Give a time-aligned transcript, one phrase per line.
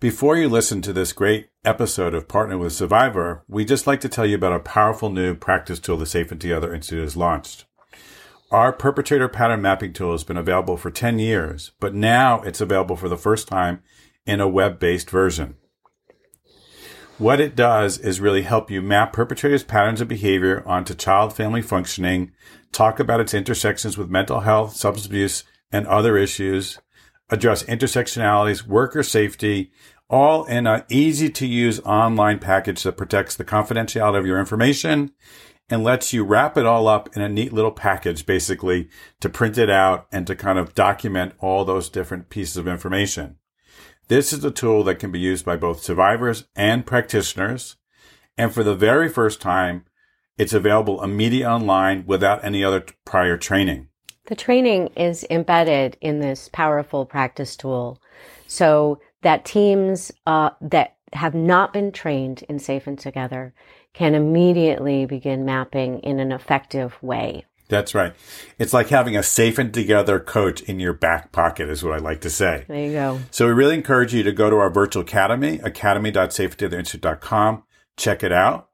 [0.00, 4.08] Before you listen to this great episode of Partner with Survivor, we just like to
[4.08, 7.64] tell you about a powerful new practice tool the Safe and Together Institute has launched.
[8.52, 12.94] Our perpetrator pattern mapping tool has been available for 10 years, but now it's available
[12.94, 13.82] for the first time
[14.24, 15.56] in a web-based version.
[17.18, 21.60] What it does is really help you map perpetrators' patterns of behavior onto child family
[21.60, 22.30] functioning,
[22.70, 25.42] talk about its intersections with mental health, substance abuse,
[25.72, 26.78] and other issues,
[27.30, 29.70] address intersectionalities, worker safety,
[30.10, 35.12] all in an easy to use online package that protects the confidentiality of your information
[35.70, 38.88] and lets you wrap it all up in a neat little package, basically
[39.20, 43.36] to print it out and to kind of document all those different pieces of information.
[44.08, 47.76] This is a tool that can be used by both survivors and practitioners.
[48.38, 49.84] And for the very first time,
[50.38, 53.88] it's available immediately online without any other prior training.
[54.28, 57.98] The training is embedded in this powerful practice tool
[58.46, 63.54] so that teams uh, that have not been trained in Safe and Together
[63.94, 67.46] can immediately begin mapping in an effective way.
[67.68, 68.12] That's right.
[68.58, 71.98] It's like having a safe and together coach in your back pocket is what I
[71.98, 72.64] like to say.
[72.68, 73.20] There you go.
[73.30, 77.62] So we really encourage you to go to our virtual academy, academy.safetytheinstitute.com.
[77.96, 78.68] Check it out.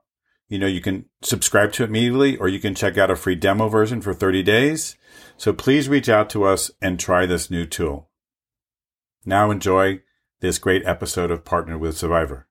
[0.48, 3.36] You know, you can subscribe to it immediately or you can check out a free
[3.36, 4.96] demo version for 30 days.
[5.36, 8.08] So please reach out to us and try this new tool.
[9.26, 10.00] Now enjoy
[10.40, 12.46] this great episode of Partner with Survivor.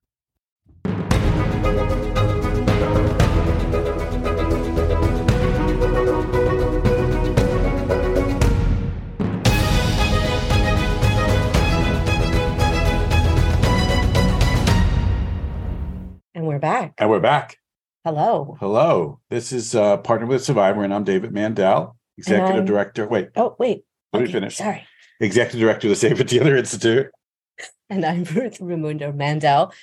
[16.35, 16.93] And we're back.
[16.97, 17.57] And we're back.
[18.03, 18.57] Hello.
[18.59, 19.19] Hello.
[19.29, 23.07] This is uh, Partner with Survivor, and I'm David Mandel, Executive Director.
[23.07, 23.83] Wait, Oh, wait.
[24.11, 24.57] Let me finish.
[24.57, 24.85] Sorry.
[25.19, 27.07] Executive Director of the Safe and Together Institute.
[27.89, 29.73] And I'm Ruth Raimundo Mandel,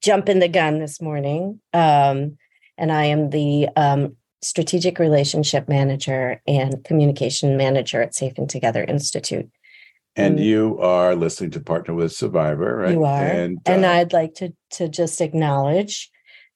[0.00, 1.60] jumping the gun this morning.
[1.72, 2.36] Um,
[2.78, 8.84] and I am the um, Strategic Relationship Manager and Communication Manager at Safe and Together
[8.84, 9.50] Institute.
[10.16, 10.44] And Mm.
[10.44, 12.92] you are listening to Partner with Survivor, right?
[12.92, 13.24] You are.
[13.24, 16.10] And, And uh, I'd like to, to just acknowledge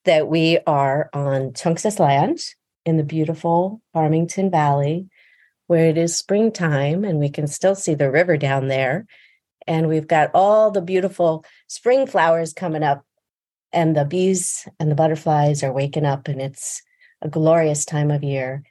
[0.05, 2.39] that we are on Tunxis land
[2.85, 5.07] in the beautiful Farmington Valley,
[5.69, 9.05] where it is springtime and we can still see the river down there.
[9.67, 13.05] And we've got all the beautiful spring flowers coming up,
[13.71, 16.81] and the bees and the butterflies are waking up, and it's
[17.21, 18.63] a glorious time of year.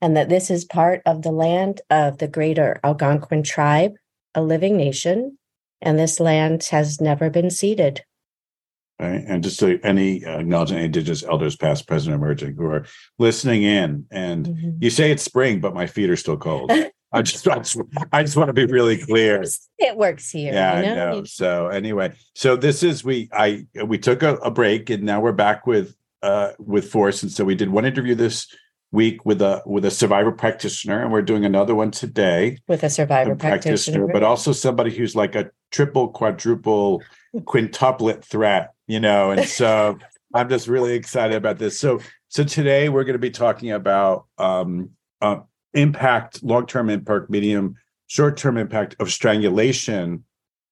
[0.00, 3.92] And that this is part of the land of the greater Algonquin tribe,
[4.34, 5.36] a living nation,
[5.82, 8.02] and this land has never been ceded.
[8.98, 9.22] Right.
[9.26, 12.86] And just to any uh, acknowledging any Indigenous elders, past, present, emerging, who are
[13.18, 14.06] listening in.
[14.10, 14.76] And Mhm.
[14.80, 16.72] you say it's spring, but my feet are still cold.
[17.12, 17.78] I just, I just,
[18.12, 19.44] I just want to be really clear.
[19.78, 20.52] It works here.
[20.52, 21.24] Yeah, you I know.
[21.24, 25.32] So anyway, so this is we I we took a, a break and now we're
[25.32, 27.22] back with uh with force.
[27.22, 28.46] And so we did one interview this
[28.92, 32.58] week with a with a survivor practitioner, and we're doing another one today.
[32.66, 34.06] with a survivor a practitioner.
[34.08, 37.02] but also somebody who's like a triple, quadruple,
[37.34, 39.30] quintuplet threat, you know.
[39.30, 39.98] And so
[40.34, 41.78] I'm just really excited about this.
[41.78, 45.40] So so today we're going to be talking about um uh,
[45.74, 47.76] impact, long-term impact, medium,
[48.06, 50.24] short-term impact of strangulation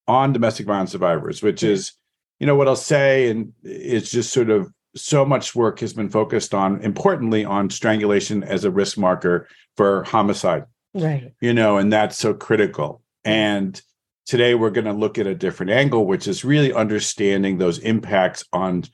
[0.07, 1.93] on domestic violence survivors, which is,
[2.41, 6.11] you know, what I'll say, and it's just sort of so much work has been
[6.11, 10.65] focused on, importantly, on strangulation as a risk marker for homicide
[10.95, 11.33] right.
[11.41, 13.03] you know, and that's so critical.
[13.25, 13.81] And
[14.27, 18.45] today we're going to look at a different angle, which is really understanding those impacts
[18.53, 18.85] on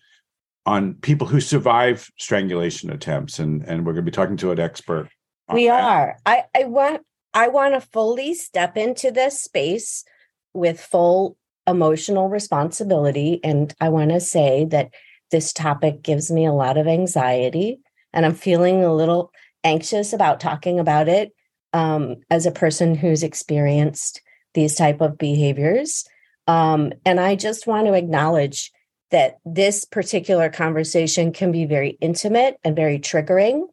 [0.66, 4.60] on people who survive strangulation attempts, and and we're going to be talking to an
[4.60, 5.08] expert.
[5.52, 5.82] We that.
[5.82, 6.16] are.
[6.26, 7.02] I, I want
[7.34, 10.04] I want to fully step into this space
[10.52, 11.36] with full
[11.66, 13.40] emotional responsibility.
[13.44, 14.90] And I want to say that
[15.30, 17.80] this topic gives me a lot of anxiety.
[18.12, 19.30] And I'm feeling a little
[19.62, 21.32] anxious about talking about it
[21.72, 24.20] um, as a person who's experienced
[24.54, 26.04] these type of behaviors.
[26.46, 28.72] Um, and I just want to acknowledge
[29.10, 33.64] that this particular conversation can be very intimate and very triggering.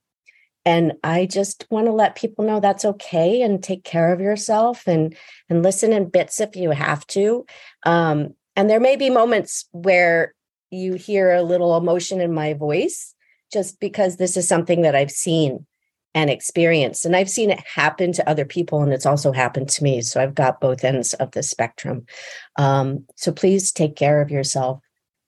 [0.66, 4.86] And I just want to let people know that's okay and take care of yourself
[4.86, 5.16] and
[5.50, 7.46] and listen in bits if you have to.
[7.84, 10.34] Um, and there may be moments where
[10.70, 13.16] you hear a little emotion in my voice,
[13.54, 15.66] just because this is something that I've seen
[16.18, 17.06] and experienced.
[17.06, 20.02] And I've seen it happen to other people, and it's also happened to me.
[20.02, 22.08] So I've got both ends of the spectrum.
[22.58, 24.82] Um, so please take care of yourself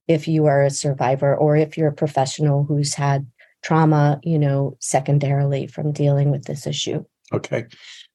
[0.08, 3.28] if you are a survivor or if you're a professional who's had
[3.62, 7.06] trauma, you know, secondarily from dealing with this issue.
[7.32, 7.68] Okay,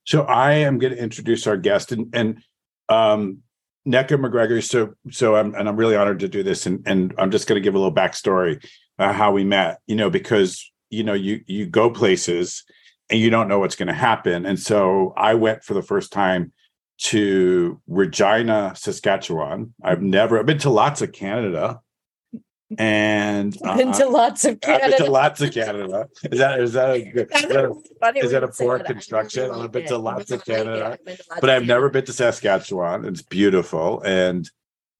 [0.02, 2.42] so I am going to introduce our guest, and and
[2.88, 3.38] um,
[3.86, 4.60] Nneka MacGregor.
[4.62, 6.66] So, so I'm, and I'm really honored to do this.
[6.66, 8.64] And, and I'm just going to give a little backstory
[8.98, 12.64] uh, how we met, you know, because, you know, you, you go places
[13.10, 14.46] and you don't know what's going to happen.
[14.46, 16.52] And so I went for the first time
[16.96, 19.74] to Regina, Saskatchewan.
[19.82, 21.80] I've never, I've been to lots of Canada
[22.78, 24.84] and uh, been to lots of Canada.
[24.84, 26.08] I've been to lots of Canada.
[26.30, 29.50] Is that is that a good, is that a, is that a poor construction?
[29.50, 30.98] I've been to lots of Canada,
[31.40, 33.04] but I've never been to Saskatchewan.
[33.04, 34.48] It's beautiful, and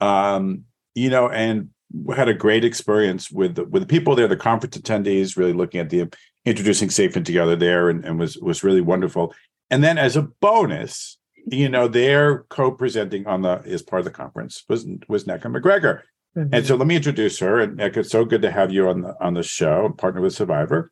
[0.01, 0.65] um,
[0.95, 1.71] you know, and
[2.15, 5.81] had a great experience with the, with the people there, the conference attendees, really looking
[5.81, 6.13] at the
[6.45, 9.35] introducing Safe and Together there, and, and was was really wonderful.
[9.71, 14.11] And then as a bonus, you know, they're co-presenting on the as part of the
[14.11, 16.05] conference was was Nneka MacGregor.
[16.37, 16.55] Mm-hmm.
[16.55, 17.61] And so let me introduce her.
[17.61, 20.91] And it's so good to have you on the on the show, partner with Survivor.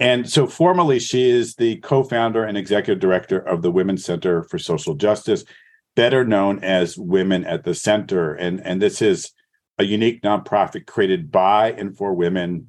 [0.00, 4.58] And so formally, she is the co-founder and executive director of the Women's Center for
[4.58, 5.44] Social Justice,
[5.94, 8.32] better known as Women at the Center.
[8.34, 9.30] And, and this is
[9.80, 12.68] a unique nonprofit created by and for women,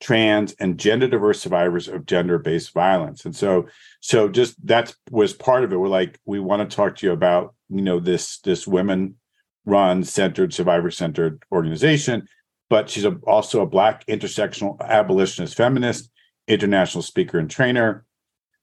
[0.00, 3.24] trans, and gender diverse survivors of gender-based violence.
[3.24, 3.66] And so,
[4.00, 5.76] so just that was part of it.
[5.76, 9.16] We're like, we want to talk to you about, you know, this this women
[9.64, 12.26] run centered survivor centered organization
[12.68, 16.08] but she's a, also a black intersectional abolitionist feminist
[16.46, 18.04] international speaker and trainer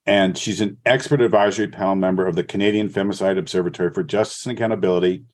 [0.06, 4.58] and she's an expert advisory panel member of the canadian femicide observatory for justice and
[4.58, 5.26] accountability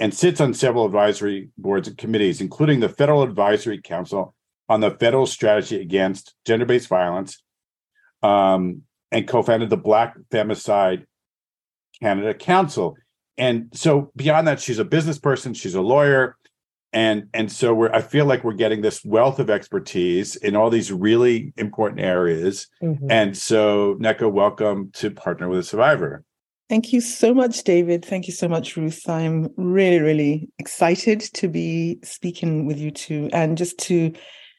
[0.00, 4.34] and sits on several advisory boards and committees including the federal advisory council
[4.68, 7.42] on the federal strategy against gender-based violence
[8.22, 8.82] um,
[9.12, 11.04] and co-founded the black femicide
[12.00, 12.96] canada council.
[13.36, 16.36] And so beyond that she's a business person she's a lawyer
[16.92, 20.70] and and so we're i feel like we're getting this wealth of expertise in all
[20.70, 22.68] these really important areas.
[22.82, 23.10] Mm-hmm.
[23.10, 26.24] and so Nneka welcome to partner with a survivor
[26.70, 31.48] thank you so much david thank you so much ruth i'm really really excited to
[31.48, 33.28] be speaking with you two.
[33.34, 34.10] and just to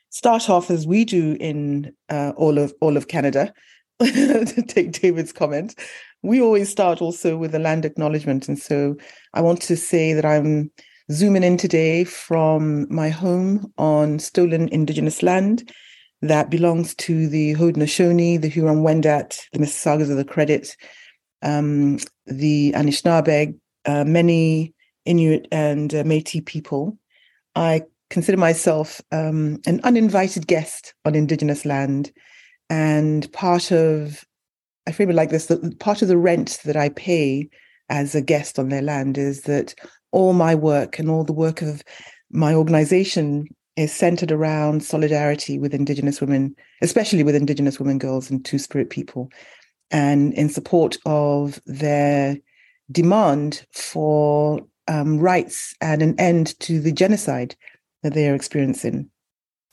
[0.10, 3.52] start off as we do in uh, all of all of canada
[4.00, 5.74] to take david's comment
[6.24, 8.48] we always start also with a land acknowledgement.
[8.48, 8.96] And so
[9.34, 10.72] I want to say that I'm
[11.12, 15.72] zooming in today from my home on stolen Indigenous land
[16.22, 20.76] that belongs to the Haudenosaunee, the Huron-Wendat, the Mississaugas of the Credit,
[21.42, 24.74] um, the Anishinaabe, uh, many
[25.06, 26.98] Inuit and uh, Métis people.
[27.56, 32.12] I consider myself um, an uninvited guest on Indigenous land
[32.70, 34.24] and part of
[34.88, 37.50] I frame it like this that part of the rent that I pay
[37.90, 39.76] as a guest on their land is that
[40.12, 41.84] all my work and all the work of
[42.32, 43.46] my organization
[43.76, 48.90] is centered around solidarity with Indigenous women, especially with Indigenous women, girls, and Two Spirit
[48.90, 49.30] people,
[49.92, 52.38] and in support of their
[52.92, 57.56] demand for um, rights and an end to the genocide
[58.04, 59.10] that they are experiencing.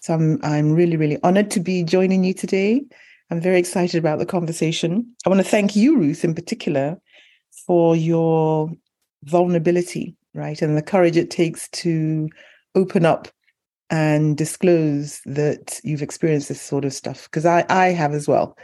[0.00, 2.82] So I'm I'm really really honored to be joining you today
[3.30, 5.14] I'm very excited about the conversation.
[5.26, 6.98] I want to thank you, Ruth, in particular,
[7.66, 8.70] for your
[9.24, 10.60] vulnerability, right?
[10.62, 12.28] And the courage it takes to
[12.74, 13.28] open up
[13.90, 17.24] and disclose that you've experienced this sort of stuff.
[17.24, 18.56] Because I, I have as well.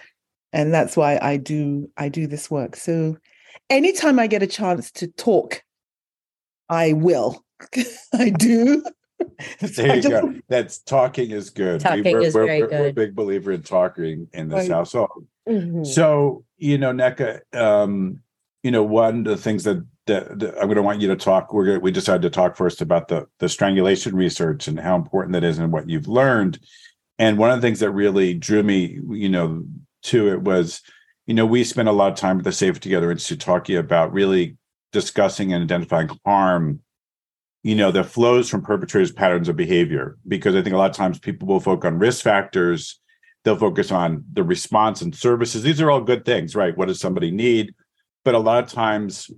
[0.55, 2.77] And that's why I do I do this work.
[2.77, 3.17] So
[3.69, 5.63] anytime I get a chance to talk,
[6.71, 7.45] I will.
[8.15, 8.85] I do.
[9.61, 10.35] there you go.
[10.49, 11.81] That's talking is good.
[11.81, 12.81] Talking we, we're, is we're, very we're, good.
[12.81, 14.71] We're a big believer in talking in this right.
[14.71, 15.27] household.
[15.49, 15.85] Mm-hmm.
[15.85, 18.21] So, you know, Nneka, um,
[18.63, 21.17] you know, one of the things that, that, that I'm going to want you to
[21.17, 21.53] talk.
[21.53, 25.33] We're going we decided to talk first about the the strangulation research and how important
[25.33, 26.61] that is and what you've learned.
[27.19, 29.65] And one of the things that really drew me, you know,
[30.05, 30.83] to it was,
[31.27, 34.13] you know, we spent a lot of time at the Safe Together Institute talking about
[34.13, 34.57] really
[34.93, 36.81] discussing and identifying harm
[37.65, 40.19] you know, that flows from perpetrators' patterns of behavior.
[40.29, 43.01] Because I think a lot of times people will focus on risk factors,
[43.43, 45.63] they'll focus on the response and services.
[45.63, 46.77] These are all good things, right?
[46.77, 47.75] What does somebody need?
[48.23, 49.31] But a lot of times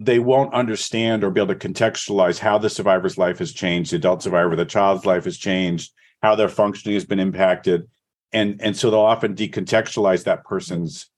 [0.00, 3.96] they won't understand or be able to contextualize how the survivor's life has changed, the
[3.96, 7.88] adult survivor, the child's life has changed, how their functioning has been impacted.
[8.34, 11.08] And, and so they'll often decontextualize that person's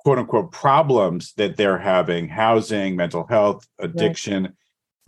[0.00, 4.52] quote unquote problems that they're having housing mental health addiction right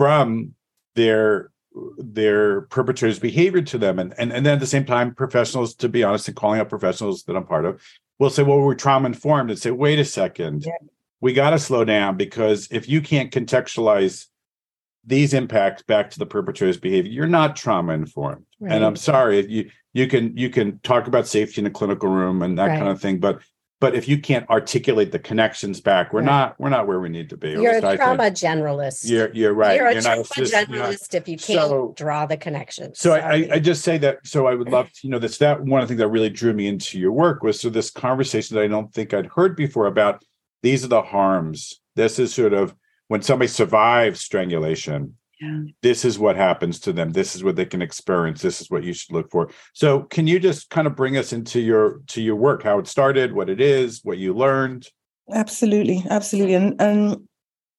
[0.02, 0.52] from
[0.94, 1.50] their
[1.96, 5.88] their perpetrators behavior to them and, and and then at the same time professionals to
[5.88, 7.80] be honest and calling out professionals that i'm part of
[8.18, 10.72] will say well we're trauma informed and say wait a second yeah.
[11.20, 14.26] we got to slow down because if you can't contextualize
[15.04, 18.72] these impacts back to the perpetrator's behavior you're not trauma informed right.
[18.72, 22.08] and i'm sorry if you you can you can talk about safety in a clinical
[22.08, 22.78] room and that right.
[22.78, 23.40] kind of thing but
[23.80, 26.26] but if you can't articulate the connections back, we're Right.
[26.26, 27.50] not we're not where we need to be.
[27.50, 28.00] You're At least I a think.
[28.00, 29.10] trauma generalist.
[29.10, 29.74] You're you're right.
[29.74, 33.00] You're a not trauma just- you're generalist if you can't So- draw the connections.
[33.00, 34.18] So I, I, I just say that.
[34.24, 36.30] So I would love to, you know, that's that one of the things that really
[36.30, 39.56] drew me into your work was so this conversation that I don't think I'd heard
[39.56, 40.22] before about
[40.62, 41.80] these are the harms.
[41.96, 42.76] This is sort of
[43.08, 45.62] when somebody survives strangulation, Yeah.
[45.82, 47.10] this is what happens to them.
[47.10, 48.42] This is what they can experience.
[48.42, 49.50] This is what you should look for.
[49.72, 52.86] So can you just kind of bring us into your to your work, how it
[52.86, 54.88] started, what it is, what you learned?
[55.32, 56.54] Absolutely, absolutely.
[56.54, 57.28] And and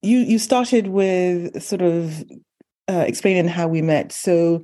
[0.01, 2.23] you you started with sort of
[2.89, 4.11] uh, explaining how we met.
[4.11, 4.61] So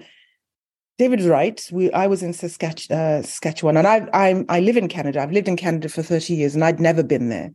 [0.98, 1.65] David's right.
[1.72, 5.22] We I was in Saskatch, uh, Saskatchewan, and I I I live in Canada.
[5.22, 7.51] I've lived in Canada for thirty years, and I'd never been there.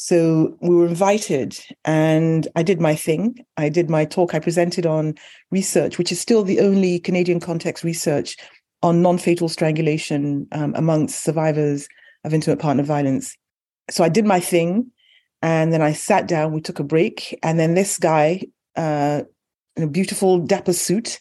[0.00, 3.44] So we were invited, and I did my thing.
[3.56, 4.32] I did my talk.
[4.32, 5.14] I presented on
[5.50, 8.36] research, which is still the only Canadian context research
[8.80, 11.88] on non-fatal strangulation um, amongst survivors
[12.22, 13.36] of intimate partner violence
[13.90, 14.90] so I did my thing,
[15.42, 16.52] and then I sat down.
[16.52, 18.42] We took a break, and then this guy,
[18.76, 19.22] uh,
[19.76, 21.20] in a beautiful dapper suit,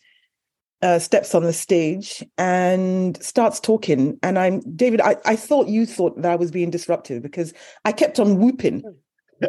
[0.82, 4.18] uh, steps on the stage and starts talking.
[4.22, 5.02] And I'm David.
[5.02, 7.54] I, I thought you thought that I was being disruptive because
[7.86, 8.84] I kept on whooping.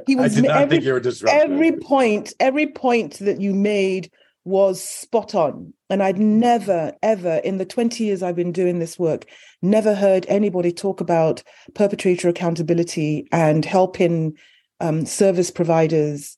[0.07, 1.51] He I was did not every, think you were disruptive.
[1.51, 4.11] every point, every point that you made
[4.45, 5.73] was spot on.
[5.91, 9.27] And I'd never, ever, in the 20 years I've been doing this work,
[9.63, 11.43] never heard anybody talk about
[11.75, 14.37] perpetrator accountability and helping
[14.81, 16.37] um, service providers.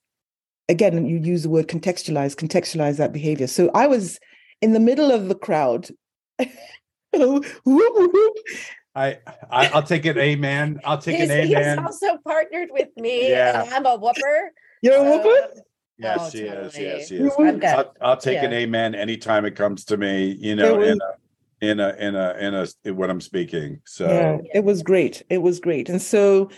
[0.68, 3.46] Again, you use the word contextualize, contextualize that behavior.
[3.46, 4.18] So I was
[4.62, 5.88] in the middle of the crowd.
[7.12, 8.36] Whoop, whoop, whoop.
[8.94, 9.18] I,
[9.50, 10.80] I I'll take an amen.
[10.84, 11.46] I'll take he's, an amen.
[11.48, 11.78] he's amen.
[11.80, 13.62] also partnered with me, Yeah.
[13.62, 14.52] and I'm a whooper.
[14.82, 15.54] You're a so- whooper?
[15.98, 16.78] Yes, Oh, she is.
[16.78, 17.34] Yes, she is.
[17.38, 17.64] I'm good.
[17.64, 20.34] I'll, I'll take an amen anytime it comes to me.
[20.38, 21.10] You know, It in a
[21.60, 23.80] in a in a in a in when I'm speaking.
[23.84, 26.48] So yeah it was great it was great and so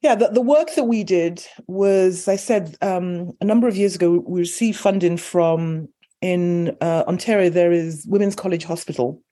[0.00, 3.94] yeah the, the work that we did was i said um, a number of years
[3.96, 5.88] ago we received funding from
[6.22, 9.22] in uh, ontario there is women's college hospital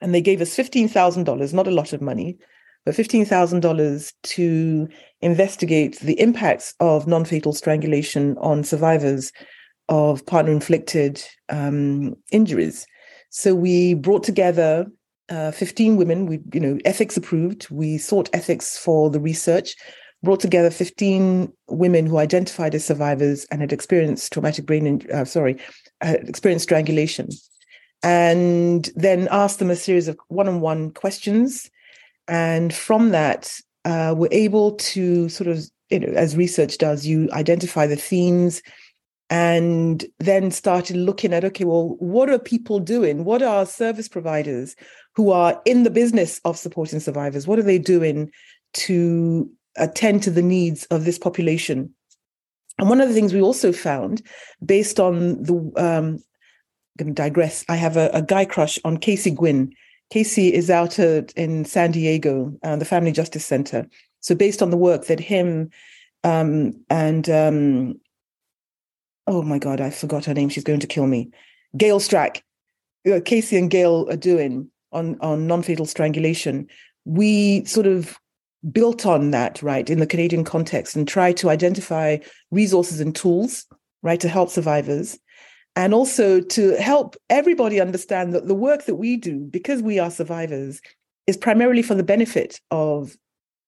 [0.00, 2.36] and they gave us $15000 not a lot of money
[2.84, 4.88] but $15000 to
[5.20, 9.32] investigate the impacts of non-fatal strangulation on survivors
[9.88, 12.86] of partner inflicted um, injuries
[13.30, 14.86] so we brought together
[15.32, 17.70] uh, 15 women, we, you know, ethics approved.
[17.70, 19.74] We sought ethics for the research,
[20.22, 25.24] brought together 15 women who identified as survivors and had experienced traumatic brain, in, uh,
[25.24, 25.58] sorry,
[26.02, 27.28] experienced strangulation.
[28.02, 31.70] And then asked them a series of one on one questions.
[32.26, 37.28] And from that, uh, we're able to sort of, you know, as research does, you
[37.32, 38.62] identify the themes
[39.32, 44.76] and then started looking at okay well what are people doing what are service providers
[45.14, 48.30] who are in the business of supporting survivors what are they doing
[48.74, 51.94] to attend to the needs of this population
[52.78, 54.22] and one of the things we also found
[54.64, 56.22] based on the um i'm
[56.98, 59.72] going to digress i have a, a guy crush on casey gwinn
[60.10, 63.86] casey is out at, in san diego uh, the family justice center
[64.20, 65.70] so based on the work that him
[66.24, 68.00] um, and um,
[69.26, 70.48] oh my god, I forgot her name.
[70.48, 71.30] She's going to kill me.
[71.76, 72.42] Gael Strack,
[73.10, 76.68] uh, Casey and Gael are doing on on non-fatal strangulation.
[77.04, 78.18] We sort of
[78.70, 82.18] built on that, right, in the Canadian context, and try to identify
[82.50, 83.66] resources and tools,
[84.02, 85.18] right, to help survivors,
[85.74, 90.10] and also to help everybody understand that the work that we do, because we are
[90.10, 90.80] survivors,
[91.26, 93.16] is primarily for the benefit of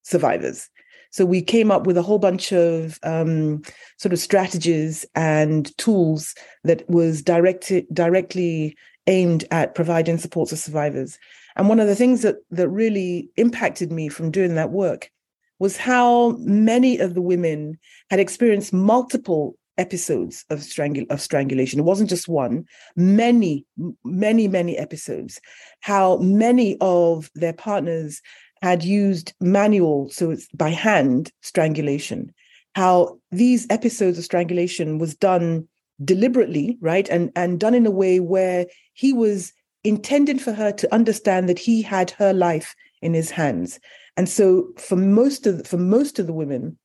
[0.03, 0.69] survivors.
[1.11, 3.63] So we came up with a whole bunch of um,
[3.99, 6.35] sort of strategies and tools
[6.65, 11.19] that was directed directly aimed at providing support to survivors.
[11.57, 15.11] And one of the things that that really impacted me from doing that work
[15.59, 17.79] was how many of the women
[18.11, 21.81] had experienced multiple episodes of strangle of strangulation.
[21.81, 22.65] It wasn't just one,
[22.97, 23.67] many,
[24.05, 25.41] many, many episodes.
[25.81, 28.21] How many of their partners
[28.63, 32.33] had used manual, so it's by hand strangulation,
[32.75, 35.69] how these episodes of strangulation was done
[36.05, 37.09] deliberately, right?
[37.09, 39.53] And, and done in a way where he was
[39.85, 43.79] intended for her to understand that he had her life in his hands.
[44.17, 46.79] And so for most of for most of the women,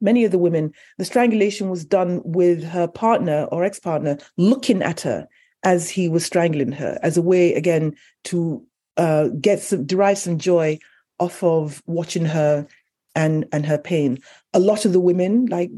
[0.00, 5.00] many of the women, the strangulation was done with her partner or ex-partner looking at
[5.00, 5.26] her
[5.64, 8.64] as he was strangling her, as a way again to
[8.96, 10.78] uh, get some derive some joy
[11.18, 12.66] off of watching her
[13.14, 14.18] and and her pain.
[14.54, 15.70] A lot of the women, like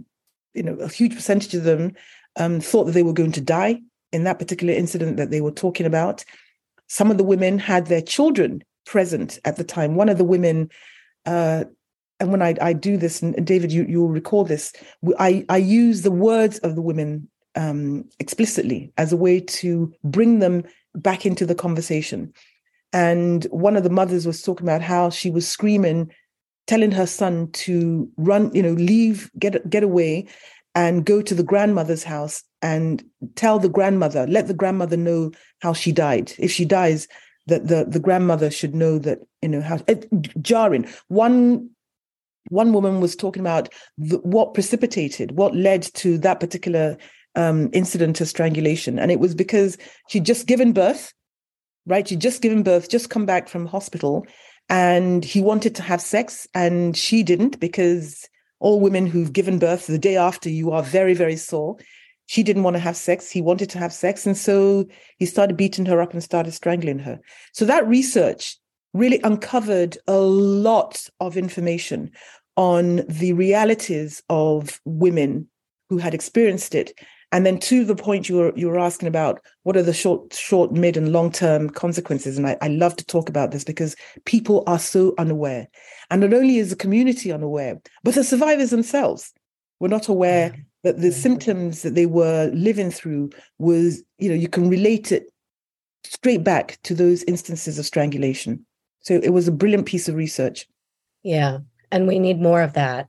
[0.54, 1.92] you know, a huge percentage of them,
[2.36, 3.80] um, thought that they were going to die
[4.12, 6.24] in that particular incident that they were talking about.
[6.90, 9.94] Some of the women had their children present at the time.
[9.94, 10.68] One of the women
[11.24, 11.64] uh,
[12.20, 14.72] and when I, I do this, and David, you you'll recall this,
[15.18, 20.38] I I use the words of the women um, explicitly as a way to bring
[20.38, 22.32] them back into the conversation.
[22.92, 26.10] And one of the mothers was talking about how she was screaming,
[26.66, 30.26] telling her son to run, you know, leave, get get away,
[30.74, 33.02] and go to the grandmother's house and
[33.34, 36.32] tell the grandmother, let the grandmother know how she died.
[36.38, 37.08] If she dies,
[37.46, 40.06] that the the grandmother should know that you know how it,
[40.42, 40.88] jarring.
[41.08, 41.70] One
[42.48, 46.96] one woman was talking about the, what precipitated, what led to that particular
[47.34, 49.76] um, incident of strangulation, and it was because
[50.08, 51.12] she'd just given birth,
[51.86, 52.06] right?
[52.06, 54.26] She'd just given birth, just come back from hospital,
[54.68, 58.28] and he wanted to have sex, and she didn't because
[58.60, 61.76] all women who've given birth the day after you are very very sore
[62.30, 63.28] she didn't want to have sex.
[63.28, 64.24] He wanted to have sex.
[64.24, 64.86] And so
[65.18, 67.18] he started beating her up and started strangling her.
[67.52, 68.56] So that research
[68.94, 72.12] really uncovered a lot of information
[72.56, 75.48] on the realities of women
[75.88, 76.92] who had experienced it.
[77.32, 80.34] And then to the point you were you were asking about what are the short,
[80.34, 82.36] short, mid, and long term consequences.
[82.36, 83.94] And I, I love to talk about this because
[84.24, 85.68] people are so unaware.
[86.10, 89.32] And not only is the community unaware, but the survivors themselves
[89.78, 94.48] were not aware that the symptoms that they were living through was, you know, you
[94.48, 95.30] can relate it
[96.04, 98.64] straight back to those instances of strangulation.
[99.00, 100.66] So it was a brilliant piece of research.
[101.22, 101.58] Yeah.
[101.92, 103.08] And we need more of that.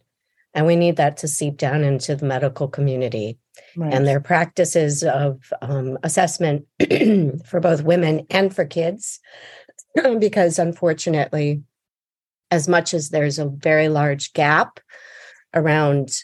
[0.53, 3.37] And we need that to seep down into the medical community
[3.75, 3.93] right.
[3.93, 6.65] and their practices of um, assessment
[7.45, 9.19] for both women and for kids.
[10.19, 11.63] because unfortunately,
[12.49, 14.79] as much as there's a very large gap
[15.53, 16.23] around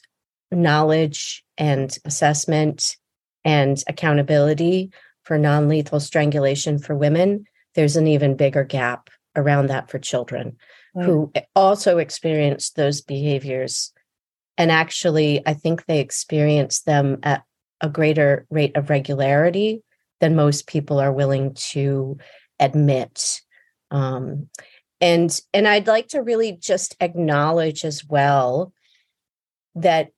[0.51, 2.95] knowledge and assessment
[3.43, 4.91] and accountability
[5.23, 10.57] for non lethal strangulation for women, there's an even bigger gap around that for children
[10.95, 11.05] right.
[11.05, 13.93] who also experience those behaviors.
[14.57, 17.43] And actually, I think they experience them at
[17.81, 19.83] a greater rate of regularity
[20.19, 22.17] than most people are willing to
[22.59, 23.41] admit.
[23.91, 24.49] Um,
[24.99, 28.73] and and I'd like to really just acknowledge as well
[29.75, 30.09] that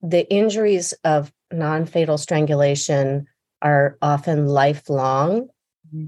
[0.00, 3.26] the injuries of non fatal strangulation
[3.60, 5.48] are often lifelong.
[5.88, 6.06] Mm-hmm.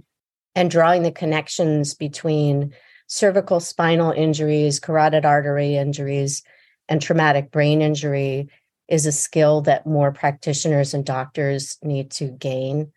[0.56, 2.74] And drawing the connections between
[3.06, 6.42] cervical spinal injuries, carotid artery injuries,
[6.90, 8.48] and traumatic brain injury
[8.88, 12.92] is a skill that more practitioners and doctors need to gain.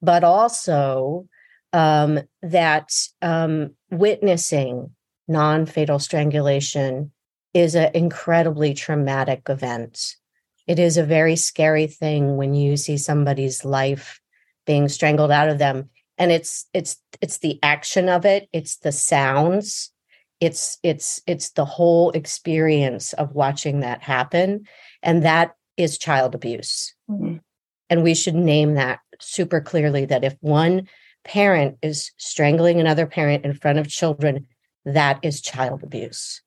[0.00, 1.26] But also
[1.72, 4.94] um, that um, witnessing
[5.26, 7.10] non fatal strangulation
[7.54, 10.16] is an incredibly traumatic event
[10.70, 14.20] it is a very scary thing when you see somebody's life
[14.66, 18.92] being strangled out of them and it's it's it's the action of it it's the
[18.92, 19.90] sounds
[20.40, 24.64] it's it's it's the whole experience of watching that happen
[25.02, 27.36] and that is child abuse mm-hmm.
[27.88, 30.88] and we should name that super clearly that if one
[31.24, 34.46] parent is strangling another parent in front of children
[34.84, 36.42] that is child abuse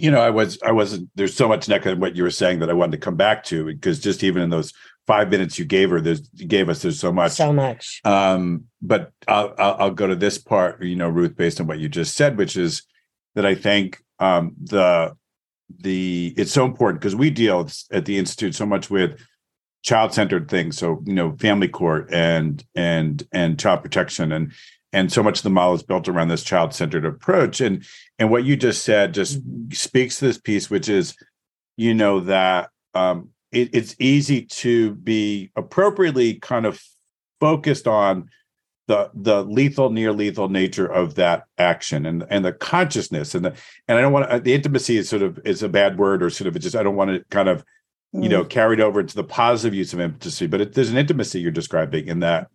[0.00, 2.70] you know, I was, I wasn't, there's so much Nneka what you were saying that
[2.70, 4.72] I wanted to come back to because just even in those
[5.06, 7.32] five minutes you gave her, there's, you gave us, there's so much.
[7.32, 8.00] So much.
[8.04, 11.80] Um, but I'll, I'll, I'll go to this part, you know, Ruth, based on what
[11.80, 12.82] you just said, which is
[13.34, 15.16] that I think um, the,
[15.78, 19.20] the, it's so important because we deal at the Institute so much with
[19.82, 20.76] child-centered things.
[20.76, 24.52] So, you know, family court and, and, and child protection and,
[24.92, 27.84] and so much of the model is built around this child-centered approach and
[28.18, 29.72] and what you just said just mm-hmm.
[29.72, 31.16] speaks to this piece which is
[31.76, 36.82] you know that um, it, it's easy to be appropriately kind of
[37.38, 38.28] focused on
[38.90, 43.54] the the lethal near lethal nature of that action and and the consciousness and the
[43.86, 46.30] and I don't want to, the intimacy is sort of is a bad word or
[46.30, 47.64] sort of just I don't want to kind of
[48.12, 48.50] you know mm.
[48.50, 52.08] carried over into the positive use of intimacy but it, there's an intimacy you're describing
[52.08, 52.48] in that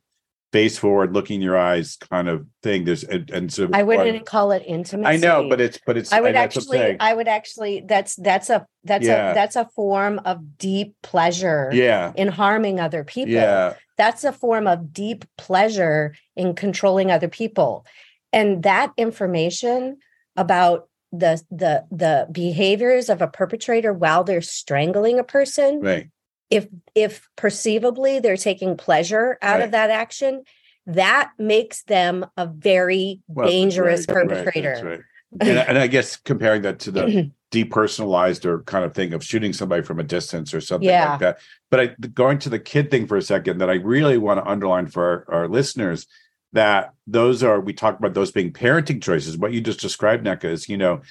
[0.56, 2.86] face forward, looking your eyes kind of thing.
[2.86, 5.06] There's and, and so I wouldn't call it intimacy.
[5.06, 8.66] I know, but it's but it's I would actually I would actually that's that's a
[8.86, 9.32] that's yeah.
[9.32, 12.14] a that's a form of deep pleasure yeah.
[12.16, 13.34] in harming other people.
[13.34, 13.74] Yeah.
[13.98, 17.86] That's a form of deep pleasure in controlling other people.
[18.32, 19.98] And that information
[20.38, 26.10] about the the the behaviors of a perpetrator while they're strangling a person right
[26.50, 29.64] if if perceivably they're taking pleasure out right.
[29.64, 30.44] of that action
[30.88, 35.00] that makes them a very well, dangerous right, perpetrator right,
[35.48, 39.54] and, and, i guess comparing that to the depersonalized or kind of thing of shooting
[39.54, 41.12] somebody from a distance or something yeah.
[41.12, 41.40] like that
[41.72, 44.50] but I, going to the kid thing for a second that i really want to
[44.50, 46.06] underline for our, our listeners
[46.54, 50.46] that those are we talk about those being parenting choices what you just described Nneka
[50.46, 51.02] is you know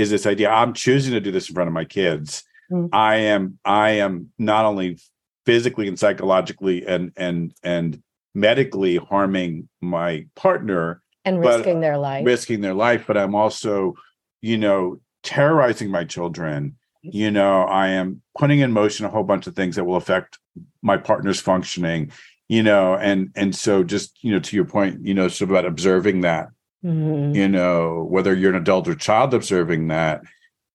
[0.00, 2.44] is this idea I'm choosing to do this in front of my kids.
[2.70, 2.88] Mm.
[2.92, 4.98] I am I am not only
[5.46, 8.02] physically and psychologically and and and
[8.34, 13.94] medically harming my partner and risking their life risking their life but i'm also
[14.40, 19.46] you know terrorizing my children you know i am putting in motion a whole bunch
[19.46, 20.38] of things that will affect
[20.82, 22.10] my partner's functioning
[22.48, 25.50] you know and and so just you know to your point you know sort of
[25.50, 26.48] about observing that
[26.84, 27.34] mm-hmm.
[27.34, 30.22] you know whether you're an adult or child observing that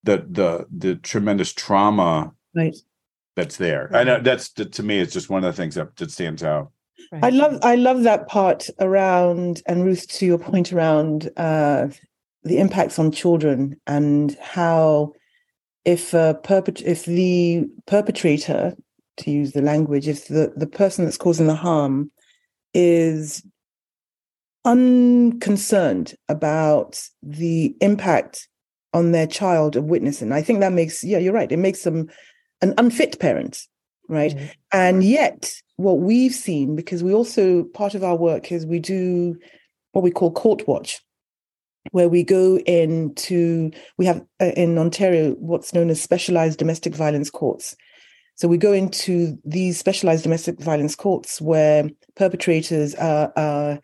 [0.06, 2.76] the the the tremendous trauma right
[3.34, 4.00] that's there right.
[4.00, 6.70] i know that's to me it's just one of the things that, that stands out
[7.12, 7.24] right.
[7.24, 11.86] i love i love that part around and ruth to your point around uh
[12.44, 15.12] the impacts on children and how
[15.84, 18.74] if a perpet- if the perpetrator
[19.18, 22.10] to use the language if the the person that's causing the harm
[22.72, 23.42] is
[24.64, 28.48] unconcerned about the impact
[28.96, 30.32] on their child of witnessing.
[30.32, 31.52] I think that makes, yeah, you're right.
[31.52, 32.08] It makes them
[32.62, 33.60] an unfit parent,
[34.08, 34.34] right?
[34.34, 34.46] Mm-hmm.
[34.72, 39.36] And yet, what we've seen, because we also, part of our work is we do
[39.92, 41.04] what we call court watch,
[41.90, 47.28] where we go into, we have uh, in Ontario what's known as specialized domestic violence
[47.28, 47.76] courts.
[48.36, 53.78] So we go into these specialized domestic violence courts where perpetrators are, are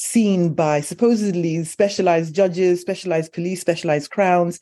[0.00, 4.58] seen by supposedly specialized judges, specialized police, specialized crowns,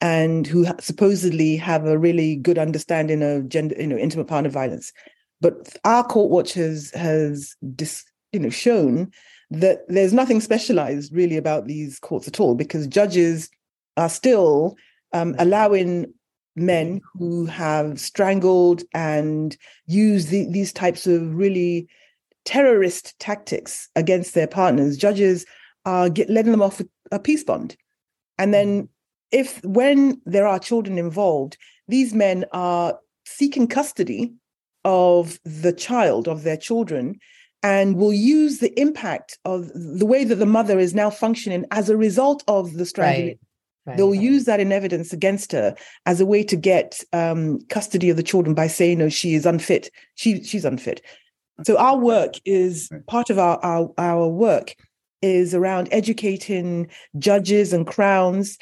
[0.00, 4.92] and who supposedly have a really good understanding of gender, you know, intimate partner violence.
[5.40, 9.10] But our court watch has has dis, you know shown
[9.50, 13.50] that there's nothing specialized really about these courts at all because judges
[13.96, 14.76] are still
[15.12, 16.12] um, allowing
[16.54, 21.88] men who have strangled and used the, these types of really
[22.48, 25.44] terrorist tactics against their partners, judges
[25.84, 27.76] are get, letting them off with a peace bond.
[28.38, 28.88] And then,
[29.30, 31.58] if when there are children involved,
[31.88, 34.32] these men are seeking custody
[34.86, 37.18] of the child, of their children,
[37.62, 41.90] and will use the impact of the way that the mother is now functioning as
[41.90, 43.28] a result of the strangulation.
[43.28, 43.38] Right.
[43.84, 45.74] Right, They'll use that in evidence against her
[46.06, 49.44] as a way to get um, custody of the children by saying, "No, she is
[49.44, 49.90] unfit.
[50.14, 51.02] She she's unfit."
[51.64, 54.74] So our work is part of our, our, our work
[55.22, 58.58] is around educating judges and crowns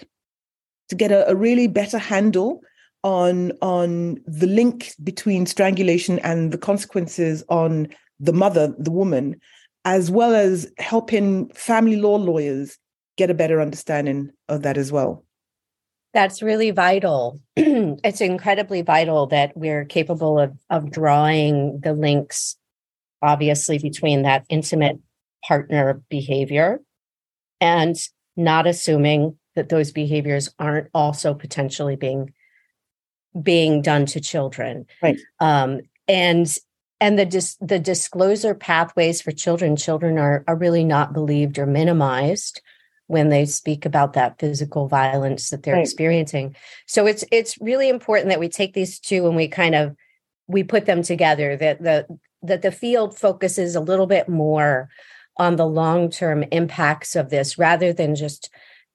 [0.89, 2.61] to get a, a really better handle
[3.03, 9.39] on on the link between strangulation and the consequences on the mother, the woman,
[9.85, 12.79] as well as helping family law lawyers
[13.17, 15.25] get a better understanding of that as well.
[16.15, 17.41] That's really vital.
[17.57, 22.57] it's incredibly vital that we're capable of of drawing the links
[23.27, 24.99] obviously between that intimate
[25.47, 26.81] partner behavior
[27.61, 27.97] and
[28.37, 32.33] not assuming that those behaviors aren't also potentially being
[33.43, 34.87] being done to children.
[35.03, 35.19] Right.
[35.41, 36.47] Um, and
[37.01, 41.67] and the dis- the disclosure pathways for children children are are really not believed or
[41.67, 42.61] minimized
[43.09, 45.83] when they speak about that physical violence that they're right.
[45.83, 46.57] experiencing.
[46.87, 49.97] So it's it's really important that we take these two and we kind of
[50.49, 52.07] we put them together that the
[52.43, 54.89] that the field focuses a little bit more
[55.37, 58.51] on the long term impacts of this rather than just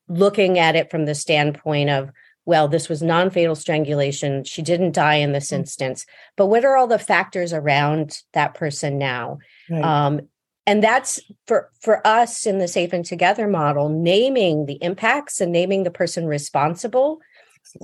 [0.07, 2.11] looking at it from the standpoint of
[2.45, 5.57] well this was non-fatal strangulation she didn't die in this mm.
[5.57, 9.37] instance but what are all the factors around that person now
[9.69, 9.83] right.
[9.83, 10.21] um,
[10.65, 15.51] and that's for for us in the safe and together model naming the impacts and
[15.51, 17.19] naming the person responsible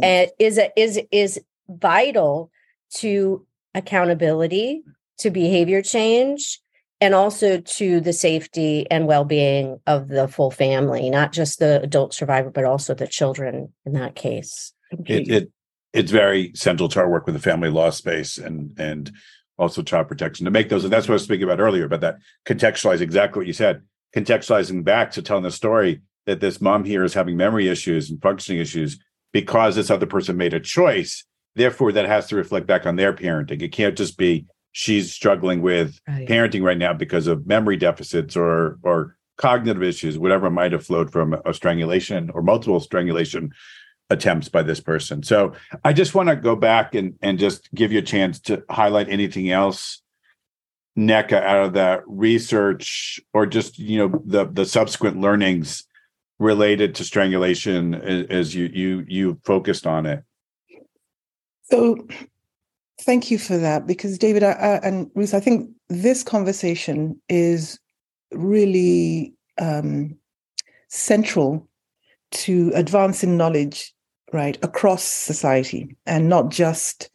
[0.03, 1.39] uh, is a, is is
[1.69, 2.51] vital
[2.89, 4.83] to accountability
[5.19, 6.59] to behavior change
[6.99, 12.13] and also to the safety and well-being of the full family not just the adult
[12.13, 14.73] survivor but also the children in that case.
[15.05, 15.51] It, it
[15.93, 19.11] it's very central to our work with the family law space and and
[19.57, 22.01] also child protection to make those and that's what i was speaking about earlier about
[22.01, 23.81] that contextualize exactly what you said
[24.15, 28.21] contextualizing back to telling the story that this mom here is having memory issues and
[28.21, 28.99] functioning issues
[29.33, 31.25] because this other person made a choice
[31.57, 33.61] therefore that has to reflect back on their parenting.
[33.61, 34.45] It can't just be
[34.77, 36.27] she's struggling with right.
[36.27, 41.11] parenting right now because of memory deficits or or cognitive issues, whatever might have flowed
[41.11, 43.51] from a strangulation or multiple strangulation
[44.11, 45.23] attempts by this person.
[45.23, 48.63] So I just want to go back and and just give you a chance to
[48.69, 50.03] highlight anything else
[50.95, 55.85] Nneka out of that research or just you know the the subsequent learnings
[56.37, 60.23] related to strangulation as you you you focused on it.
[61.63, 62.07] So
[63.01, 67.79] Thank you for that, because David I, and Ruth, I think this conversation is
[68.31, 70.17] really um,
[70.89, 71.67] central
[72.31, 73.93] to advancing knowledge
[74.33, 77.09] right, across society and not just,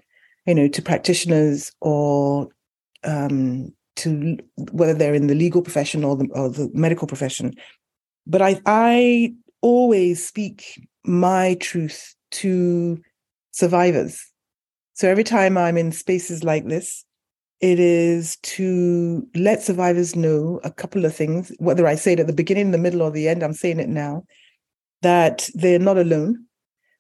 [0.47, 2.49] you know, to practitioners or
[3.05, 4.39] um, to
[4.71, 7.53] whether they're in the legal profession or the, or the medical profession.
[8.27, 12.99] But I, I always speak my truth to
[13.51, 14.32] survivors.
[14.95, 17.05] So every time I'm in spaces like this,
[17.61, 22.27] it is to let survivors know a couple of things, whether I say it at
[22.27, 24.25] the beginning, the middle, or the end, I'm saying it now,
[25.03, 26.45] that they're not alone.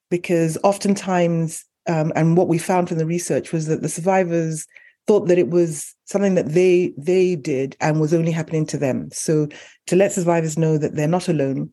[0.08, 4.66] Because oftentimes, um, and what we found from the research was that the survivors
[5.06, 9.08] thought that it was something that they they did and was only happening to them.
[9.10, 9.48] So
[9.86, 11.70] to let survivors know that they're not alone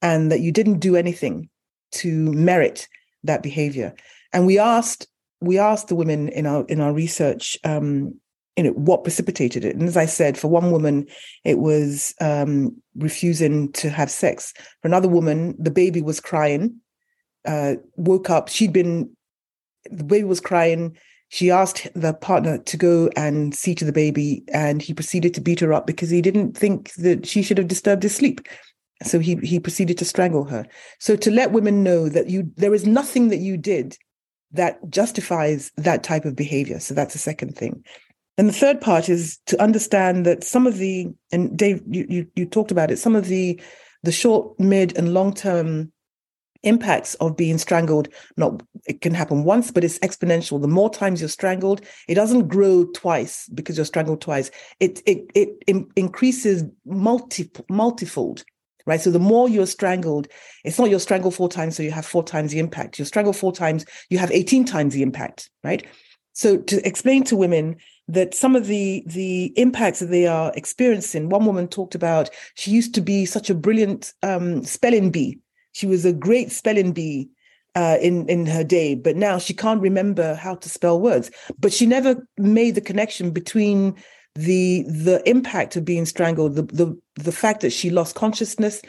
[0.00, 1.48] and that you didn't do anything
[1.92, 2.88] to merit
[3.22, 3.94] that behavior.
[4.32, 5.06] And we asked
[5.42, 8.14] we asked the women in our in our research um,
[8.56, 9.76] you know what precipitated it.
[9.76, 11.06] And as i said for one woman
[11.44, 14.52] it was um, refusing to have sex.
[14.80, 16.76] For another woman the baby was crying
[17.46, 19.10] uh, woke up she'd been
[19.90, 20.96] the baby was crying.
[21.28, 25.40] She asked the partner to go and see to the baby and he proceeded to
[25.40, 28.46] beat her up because he didn't think that she should have disturbed his sleep.
[29.02, 30.66] So he he proceeded to strangle her.
[31.00, 33.96] So to let women know that you there is nothing that you did
[34.52, 36.80] that justifies that type of behavior.
[36.80, 37.84] So that's the second thing.
[38.38, 42.26] And the third part is to understand that some of the and dave you you,
[42.34, 43.60] you talked about it some of the
[44.02, 45.92] the short mid and long term
[46.62, 50.60] impacts of being strangled not it can happen once but it's exponential.
[50.60, 54.50] The more times you're strangled it doesn't grow twice because you're strangled twice.
[54.80, 58.44] It it it, it increases multi multifold
[58.86, 59.00] right?
[59.00, 60.28] So the more you're strangled
[60.64, 62.98] it's not you're strangled four times so you have four times the impact.
[62.98, 65.86] You're strangled four times you have 18 times the impact right?
[66.32, 67.76] So to explain to women
[68.08, 72.70] that some of the the impacts that they are experiencing one woman talked about she
[72.70, 75.38] used to be such a brilliant um, spelling bee.
[75.72, 77.30] She was a great spelling bee
[77.74, 81.30] uh, in in her day, but now she can't remember how to spell words.
[81.58, 83.96] But she never made the connection between
[84.34, 88.80] the the impact of being strangled, the the the fact that she lost consciousness,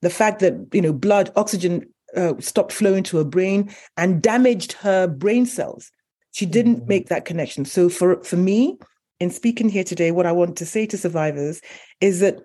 [0.00, 1.86] the fact that you know blood oxygen
[2.16, 5.90] uh, stopped flowing to her brain and damaged her brain cells.
[6.32, 6.88] She didn't mm-hmm.
[6.88, 7.64] make that connection.
[7.64, 8.78] So for for me,
[9.20, 11.60] in speaking here today, what I want to say to survivors
[12.00, 12.38] is that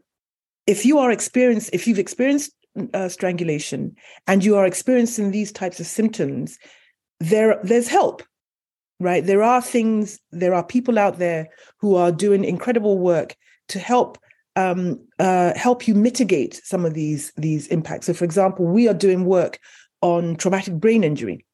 [0.65, 2.51] if you are experienced, if you've experienced
[2.93, 3.95] uh, strangulation
[4.27, 6.57] and you are experiencing these types of symptoms,
[7.19, 8.23] there there's help,
[8.99, 9.25] right?
[9.25, 13.35] There are things, there are people out there who are doing incredible work
[13.69, 14.17] to help
[14.55, 18.07] um, uh, help you mitigate some of these these impacts.
[18.07, 19.59] So, for example, we are doing work
[20.01, 21.45] on traumatic brain injury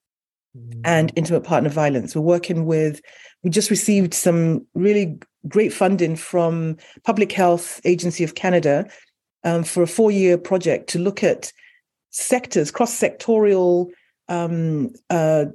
[0.86, 2.15] and intimate partner violence.
[2.15, 3.01] We're working with.
[3.43, 8.88] We just received some really great funding from Public Health Agency of Canada
[9.43, 11.51] um, for a four year project to look at
[12.12, 13.89] sectors, cross sectorial
[14.29, 15.45] um, uh,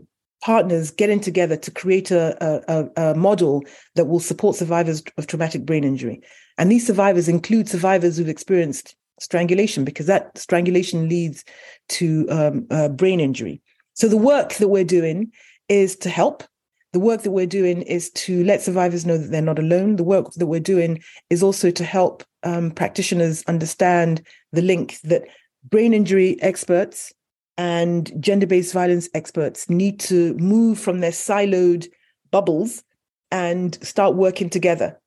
[0.43, 2.37] partners getting together to create a,
[2.69, 3.65] a, a, model
[3.97, 6.21] that will support survivors of traumatic brain injury.
[6.59, 11.45] And these survivors include survivors who've experienced strangulation because that strangulation leads
[11.89, 13.61] to um, uh, brain injury.
[13.95, 15.33] So the work that we're doing
[15.69, 16.45] is to help.
[16.93, 19.97] The work that we're doing is to let survivors know that they're not alone.
[19.97, 24.23] The work that we're doing is also to help um, practitioners understand
[24.53, 25.25] the link that
[25.65, 27.13] brain injury experts
[27.59, 31.89] and gender based violence experts need to move from their siloed
[32.31, 32.85] bubbles
[33.31, 34.99] and start working together,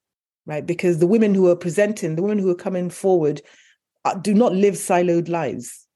[0.46, 0.66] right?
[0.66, 3.42] Because the women who are presenting, the women who are coming forward,
[4.04, 5.88] uh, do not live siloed lives.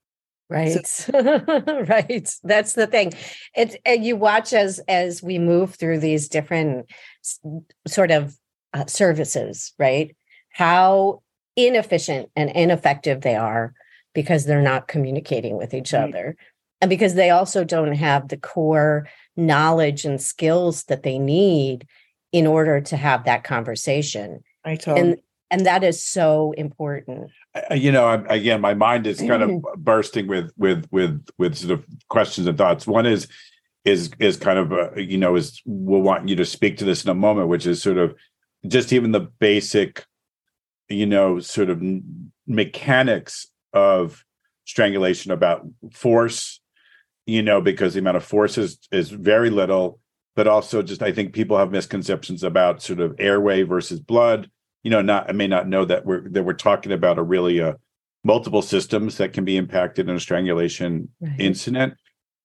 [0.47, 1.11] Right, so-
[1.89, 2.29] right.
[2.43, 3.13] That's the thing.
[3.55, 6.89] It and you watch as as we move through these different
[7.87, 8.35] sort of
[8.73, 10.15] uh, services, right?
[10.51, 11.23] How
[11.55, 13.73] inefficient and ineffective they are
[14.15, 16.09] because they're not communicating with each right.
[16.09, 16.35] other.
[16.81, 21.85] And because they also don't have the core knowledge and skills that they need
[22.31, 24.41] in order to have that conversation.
[24.65, 25.17] Right and
[25.51, 27.29] and that is so important.
[27.73, 31.85] You know again my mind is kind of bursting with with with with sort of
[32.09, 32.87] questions and thoughts.
[32.87, 33.27] One is
[33.85, 37.03] is is kind of uh, you know is we'll want you to speak to this
[37.03, 38.15] in a moment which is sort of
[38.67, 40.03] just even the basic
[40.89, 41.81] you know sort of
[42.47, 44.23] mechanics of
[44.65, 46.59] strangulation about force
[47.25, 49.99] you know because the amount of force is is very little.
[50.35, 54.49] But also just i think people have misconceptions about sort of airway versus blood.
[54.83, 57.61] You know not i may not know that we're that we're talking about a really
[57.61, 57.73] uh
[58.23, 61.39] multiple systems that can be impacted in a strangulation right.
[61.39, 61.93] incident.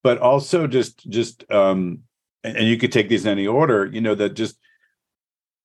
[0.03, 2.01] But also just just um
[2.45, 4.57] and, and you could take these in any order you know that just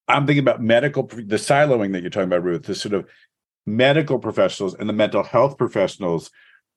[0.07, 3.07] I'm thinking about medical, the siloing that you're talking about, Ruth, the sort of
[3.65, 6.31] medical professionals and the mental health professionals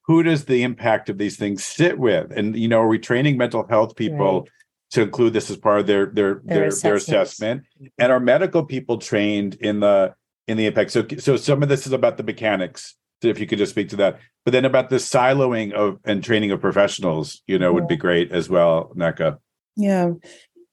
[0.05, 2.33] who does the impact of these things sit with?
[2.33, 4.51] And you know, are we training mental health people right.
[4.93, 7.65] to include this as part of their their their, their, assessment?
[7.99, 10.15] And are medical people trained in the
[10.47, 10.93] in the impact?
[10.93, 12.95] So so some of this is about the mechanics.
[13.21, 16.53] If you could just speak to that, but then about the siloing of and training
[16.53, 17.75] of professionals, you know, yeah.
[17.75, 19.39] would be great as well, Nneka.
[19.77, 20.13] Yeah.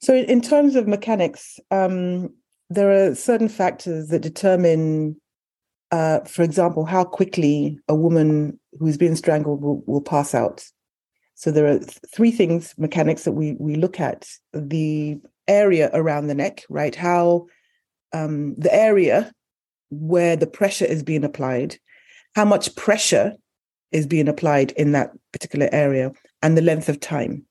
[0.00, 2.30] So in terms of mechanics, um,
[2.70, 5.20] there are certain factors that determine,
[5.90, 10.64] uh, for example, how quickly a woman who's been strangled will, will pass out.
[11.34, 16.26] So there are th- three things, mechanics that we we look at: the area around
[16.26, 16.94] the neck, right?
[16.94, 17.46] How
[18.12, 19.32] um, the area
[19.90, 21.78] where the pressure is being applied,
[22.34, 23.34] how much pressure
[23.92, 26.10] is being applied in that particular area,
[26.42, 27.44] and the length of time.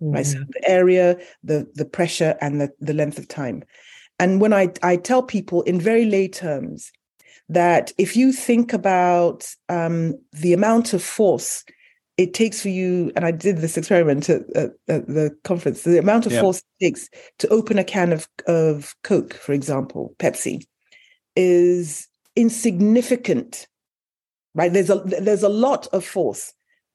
[0.00, 0.14] Mm-hmm.
[0.14, 0.26] Right.
[0.26, 0.50] So mm-hmm.
[0.52, 3.64] the area, the the pressure, and the the length of time.
[4.20, 6.92] And when I, I tell people in very lay terms
[7.50, 11.64] that if you think about um, the amount of force
[12.16, 15.98] it takes for you, and I did this experiment at, at, at the conference, the
[15.98, 16.42] amount of yeah.
[16.42, 17.08] force it takes
[17.38, 20.66] to open a can of, of Coke, for example, Pepsi,
[21.34, 23.66] is insignificant,
[24.54, 24.70] right?
[24.70, 26.52] There's a there's a lot of force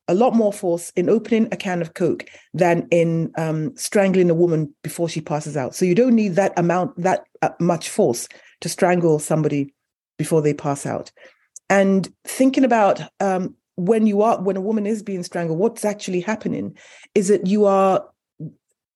[0.07, 4.35] a lot more force in opening a can of Coke than in um, strangling a
[4.35, 5.73] woman before she passes out.
[5.73, 8.27] So you don't need that amount, that uh, much force
[8.61, 9.73] to strangle somebody
[10.17, 11.11] before they pass out.
[11.69, 16.21] And thinking about um, when you are, when a woman is being strangled, what's actually
[16.21, 16.77] happening
[17.13, 18.07] is that you are,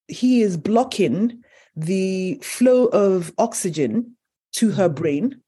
[0.08, 1.44] he is blocking
[1.76, 4.16] the flow of oxygen
[4.54, 5.02] to her mm-hmm.
[5.02, 5.42] brain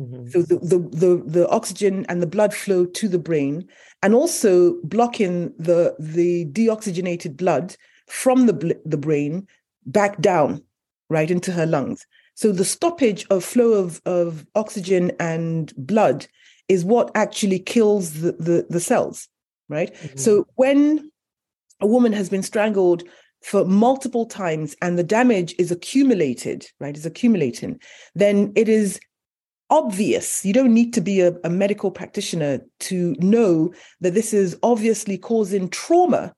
[0.00, 0.28] Mm-hmm.
[0.28, 3.66] So the, the, the the oxygen and the blood flow to the brain,
[4.02, 9.46] and also blocking the the deoxygenated blood from the the brain
[9.86, 10.62] back down,
[11.08, 12.06] right into her lungs.
[12.40, 16.26] So the stoppage of flow of of oxygen and blood
[16.68, 19.28] is what actually kills the the, the cells,
[19.68, 19.92] right?
[19.92, 20.16] Mm-hmm.
[20.16, 21.10] So when
[21.80, 23.02] a woman has been strangled
[23.42, 27.78] for multiple times and the damage is accumulated, right, is accumulating,
[28.14, 28.98] then it is
[29.68, 30.42] obvious.
[30.42, 35.18] You don't need to be a, a, medical practitioner to know that this is obviously
[35.18, 36.32] causing trauma,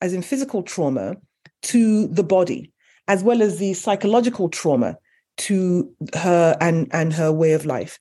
[0.00, 1.16] as in physical trauma,
[1.62, 2.72] to the body,
[3.08, 4.96] as well as the psychological trauma
[5.38, 7.98] to her and, and her way of life.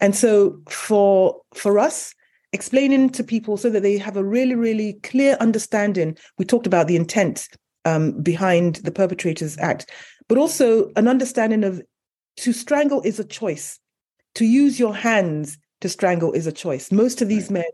[0.00, 2.14] And so for for us,
[2.52, 6.16] explaining to people so that they have a really, really clear understanding.
[6.38, 7.48] We talked about the intent
[7.84, 9.90] um, behind the Perpetrators Act,
[10.28, 11.82] but also an understanding of
[12.38, 13.78] to strangle is a choice
[14.38, 16.92] to use your hands to strangle is a choice.
[16.92, 17.64] Most of these men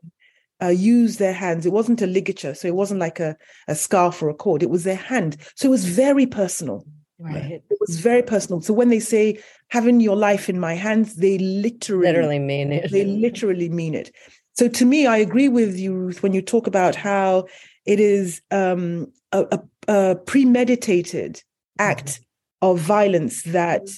[0.63, 1.67] uh, use their hands.
[1.67, 3.37] It wasn't a ligature, so it wasn't like a,
[3.69, 4.63] a scarf or a cord.
[4.63, 5.37] It was their hand.
[5.57, 6.87] So it was very personal.
[7.25, 7.53] Right.
[7.53, 8.61] It was very personal.
[8.61, 12.91] So when they say having your life in my hands, they literally literally mean it.
[12.91, 14.15] They literally mean it.
[14.53, 17.47] So to me, I agree with you, Ruth, when you talk about how
[17.87, 19.61] it is um, a, a,
[19.93, 21.43] a, premeditated
[21.79, 22.69] act mm-hmm.
[22.69, 23.89] of violence that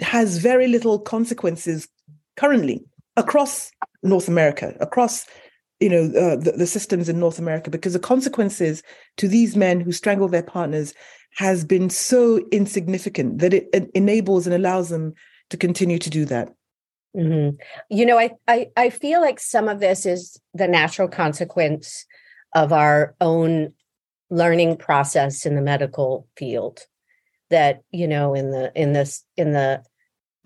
[0.00, 1.86] has very little consequences
[2.36, 2.84] currently
[3.16, 3.70] across
[4.02, 5.26] North America, across
[5.78, 8.82] you know uh, the, the, systems in North America, because the consequences
[9.16, 10.92] to these men who strangle their partners
[11.36, 15.14] has been so insignificant that it, enables and allows them
[15.50, 16.52] to continue to do that.
[17.16, 17.56] Mm-hmm.
[17.90, 22.06] You know, I, I I feel like some of this is the natural consequence
[22.54, 23.74] of our own
[24.30, 26.86] learning process in the medical field
[27.50, 29.82] that you know in the in this in the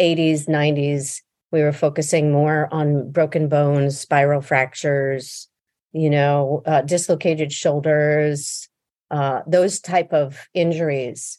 [0.01, 1.23] 80s 90s
[1.53, 5.49] we were focusing more on broken bones spiral fractures
[5.93, 8.69] you know uh, dislocated shoulders
[9.11, 11.39] uh, those type of injuries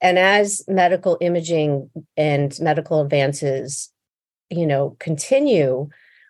[0.00, 3.90] and as medical imaging and medical advances
[4.50, 5.88] you know continue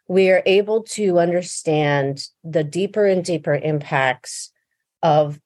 [0.08, 4.50] we are able to understand the deeper and deeper impacts
[5.02, 5.38] of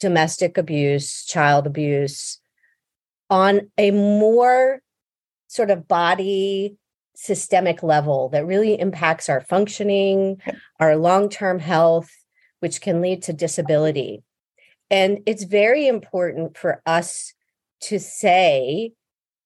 [0.00, 2.40] domestic abuse child abuse
[3.28, 4.80] on a more
[5.48, 6.76] sort of body
[7.16, 10.40] systemic level that really impacts our functioning,
[10.78, 12.10] our long term health,
[12.60, 14.22] which can lead to disability.
[14.90, 17.34] And it's very important for us
[17.82, 18.92] to say,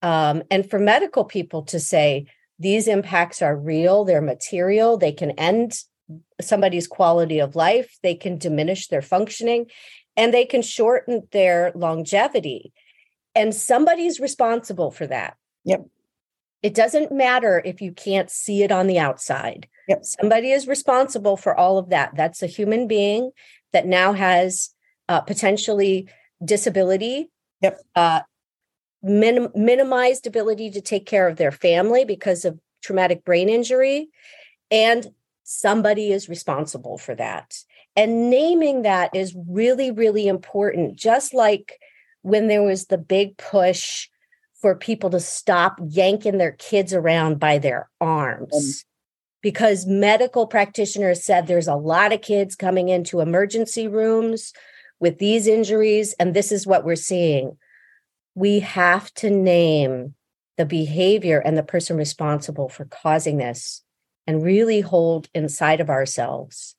[0.03, 2.27] um, and for medical people to say,
[2.59, 5.79] these impacts are real, they're material, they can end
[6.41, 9.67] somebody's quality of life, they can diminish their functioning,
[10.17, 12.73] and they can shorten their longevity.
[13.35, 15.37] And somebody's responsible for that.
[15.65, 15.87] Yep.
[16.63, 19.69] It doesn't matter if you can't see it on the outside.
[19.89, 20.05] Yep.
[20.05, 22.13] Somebody is responsible for all of that.
[22.15, 23.31] That's a human being
[23.73, 24.71] that now has
[25.11, 26.09] uh, potentially
[26.43, 27.29] disability.
[27.63, 27.81] Yep.
[27.97, 28.21] Uh,
[29.03, 34.09] minim- minimized ability to take care of their family because of traumatic brain injury,
[34.71, 35.09] and
[35.43, 37.57] somebody is responsible for that.
[37.97, 40.97] And naming that is really, really important.
[40.97, 41.79] Just like
[42.23, 44.09] when there was the big push
[44.63, 48.55] for people to stop yanking their kids around by their arms.
[48.55, 48.87] Um,
[49.43, 54.53] because medical practitioners said there's a lot of kids coming into emergency rooms
[55.01, 57.57] with these injuries, and this is what we're seeing.
[58.35, 60.15] We have to name
[60.57, 63.83] the behavior and the person responsible for causing this
[64.27, 66.77] and really hold inside of ourselves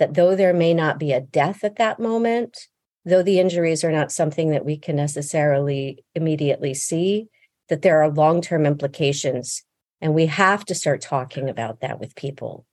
[0.00, 2.66] that though there may not be a death at that moment,
[3.04, 7.28] though the injuries are not something that we can necessarily immediately see,
[7.68, 9.62] that there are long term implications.
[10.00, 12.64] And we have to start talking about that with people.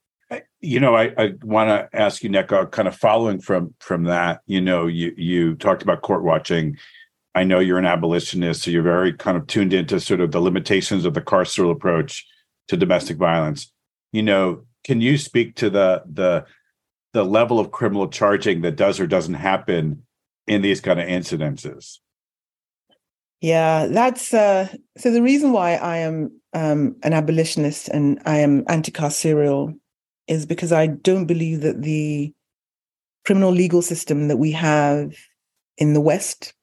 [0.61, 4.41] You know, I, I want to ask you, Nneka, kind of following from from that.
[4.47, 6.77] You know, you you talked about court watching.
[7.35, 10.39] I know you're an abolitionist, so you're very kind of tuned into sort of the
[10.39, 12.25] limitations of the carceral approach
[12.69, 13.71] to domestic violence.
[14.11, 16.45] You know, can you speak to the the
[17.13, 20.03] the level of criminal charging that does or doesn't happen
[20.47, 21.99] in these kind of incidences.
[23.41, 25.11] Yeah, that's uh, so.
[25.11, 29.77] The reason why I am um, an abolitionist and I am anti-carceral
[30.27, 32.33] is because I don't believe that the
[33.25, 35.13] criminal legal system that we have
[35.77, 36.53] in the West,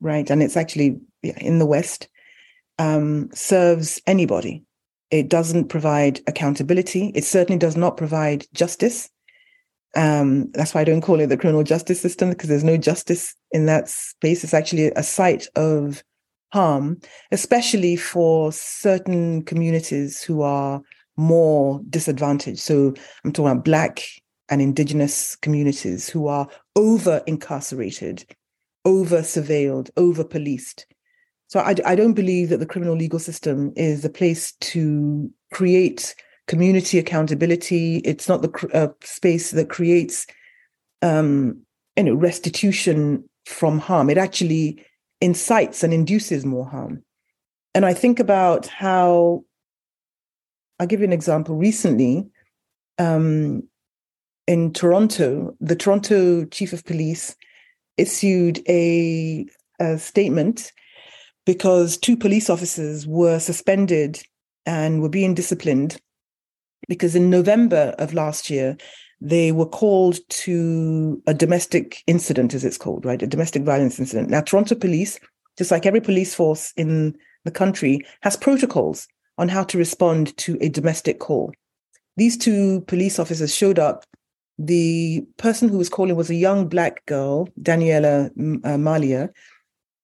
[0.00, 2.08] right, and it's actually in the West,
[2.78, 4.64] um, serves anybody.
[5.10, 7.12] It doesn't provide accountability.
[7.14, 9.08] It certainly does not provide justice.
[9.96, 13.34] Um, that's why I don't call it the criminal justice system because there's no justice
[13.52, 14.44] in that space.
[14.44, 16.02] It's actually a site of
[16.52, 17.00] harm,
[17.32, 20.82] especially for certain communities who are
[21.18, 22.60] more disadvantaged.
[22.60, 22.94] So
[23.24, 24.02] I'm talking about Black
[24.48, 28.24] and Indigenous communities who are over incarcerated,
[28.86, 30.86] over surveilled, over policed.
[31.48, 36.14] So I, I don't believe that the criminal legal system is a place to create
[36.46, 37.96] community accountability.
[37.98, 40.26] It's not the uh, space that creates,
[41.02, 41.60] um,
[41.96, 44.08] you know, restitution from harm.
[44.08, 44.84] It actually
[45.20, 47.02] incites and induces more harm.
[47.74, 49.44] And I think about how,
[50.78, 51.56] I'll give you an example.
[51.56, 52.28] Recently,
[52.98, 53.62] um,
[54.46, 57.36] in Toronto, the Toronto chief of police
[57.96, 59.46] issued a,
[59.80, 60.72] a statement
[61.44, 64.22] because two police officers were suspended
[64.66, 66.00] and were being disciplined
[66.88, 68.76] because in November of last year,
[69.20, 73.22] they were called to a domestic incident, as it's called, right?
[73.22, 74.30] A domestic violence incident.
[74.30, 75.18] Now, Toronto police,
[75.56, 79.08] just like every police force in the country, has protocols
[79.38, 81.52] on how to respond to a domestic call.
[82.16, 84.04] These two police officers showed up.
[84.58, 89.30] The person who was calling was a young black girl, Daniella uh, Mallia,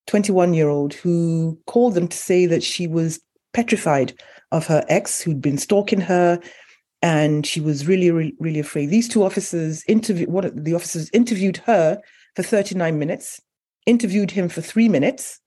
[0.06, 3.20] 21 year old, who called them to say that she was
[3.52, 4.14] petrified
[4.52, 6.40] of her ex who'd been stalking her,
[7.02, 8.86] and she was really, really, really afraid.
[8.86, 12.00] These two officers interviewed what the officers interviewed her
[12.36, 13.40] for 39 minutes,
[13.86, 15.40] interviewed him for three minutes,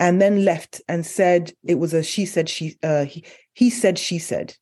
[0.00, 3.24] and then left and said it was a she said she uh, he,
[3.54, 4.54] he said she said.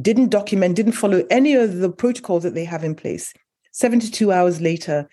[0.00, 3.32] Didn't document, didn't follow any of the protocols that they have in place.
[3.72, 5.08] 72 hours later,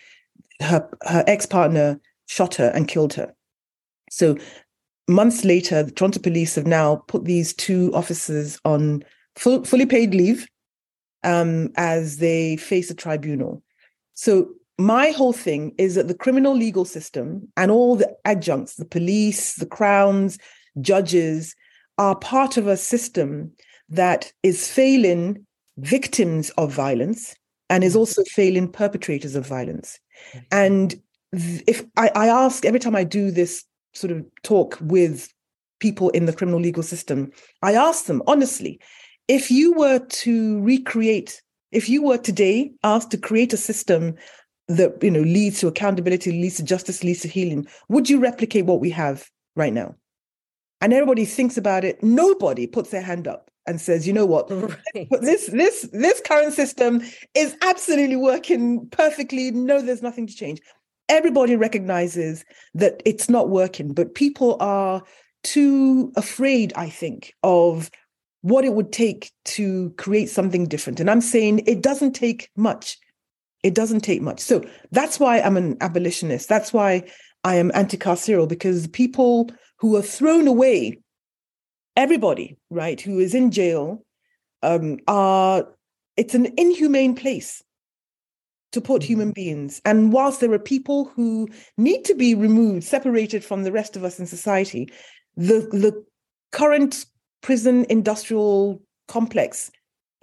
[0.61, 3.33] her her ex-partner shot her and killed her.
[4.09, 4.37] So
[5.07, 9.03] months later, the Toronto police have now put these two officers on
[9.35, 10.47] full, fully paid leave
[11.23, 13.61] um, as they face a tribunal.
[14.13, 14.49] So
[14.85, 19.55] my whole thing is that the criminal legal system and all the adjuncts, the police,
[19.55, 20.37] the crowns,
[20.79, 21.55] judges,
[21.97, 23.51] are part of a system
[23.89, 25.45] that is failing
[25.77, 27.35] victims of violence
[27.69, 27.99] and is mm-hmm.
[27.99, 29.99] also failing perpetrators of violence.
[30.33, 30.39] Mm-hmm.
[30.51, 30.95] And
[31.67, 33.63] if I, I ask every time I do this
[33.93, 35.29] sort of talk with
[35.79, 38.79] people in the criminal legal system, I ask them honestly,
[39.27, 44.15] if you were to recreate, if you were today asked to create a system
[44.67, 48.65] that you know leads to accountability, leads to justice, leads to healing, would you replicate
[48.65, 49.95] what we have right now?
[50.81, 52.01] And everybody thinks about it.
[52.01, 54.49] Nobody puts their hand up and says, you know what,
[54.95, 55.07] right.
[55.21, 57.01] this this this current system
[57.35, 59.51] is absolutely working perfectly.
[59.51, 60.59] No, there's nothing to change.
[61.09, 65.03] Everybody recognizes that it's not working, but people are
[65.43, 67.91] too afraid, I think, of
[68.41, 70.99] what it would take to create something different.
[70.99, 72.97] And I'm saying it doesn't take much.
[73.63, 74.39] It doesn't take much.
[74.39, 76.49] So that's why I'm an abolitionist.
[76.49, 77.03] That's why
[77.43, 80.99] I am anti carceral, because people who are thrown away,
[81.95, 84.03] everybody, right, who is in jail,
[84.63, 85.67] um, are,
[86.17, 87.63] it's an inhumane place
[88.71, 89.33] to put human mm-hmm.
[89.33, 89.81] beings.
[89.85, 91.47] And whilst there are people who
[91.77, 94.91] need to be removed, separated from the rest of us in society,
[95.35, 96.03] the, the
[96.51, 97.05] current
[97.41, 99.71] prison industrial complex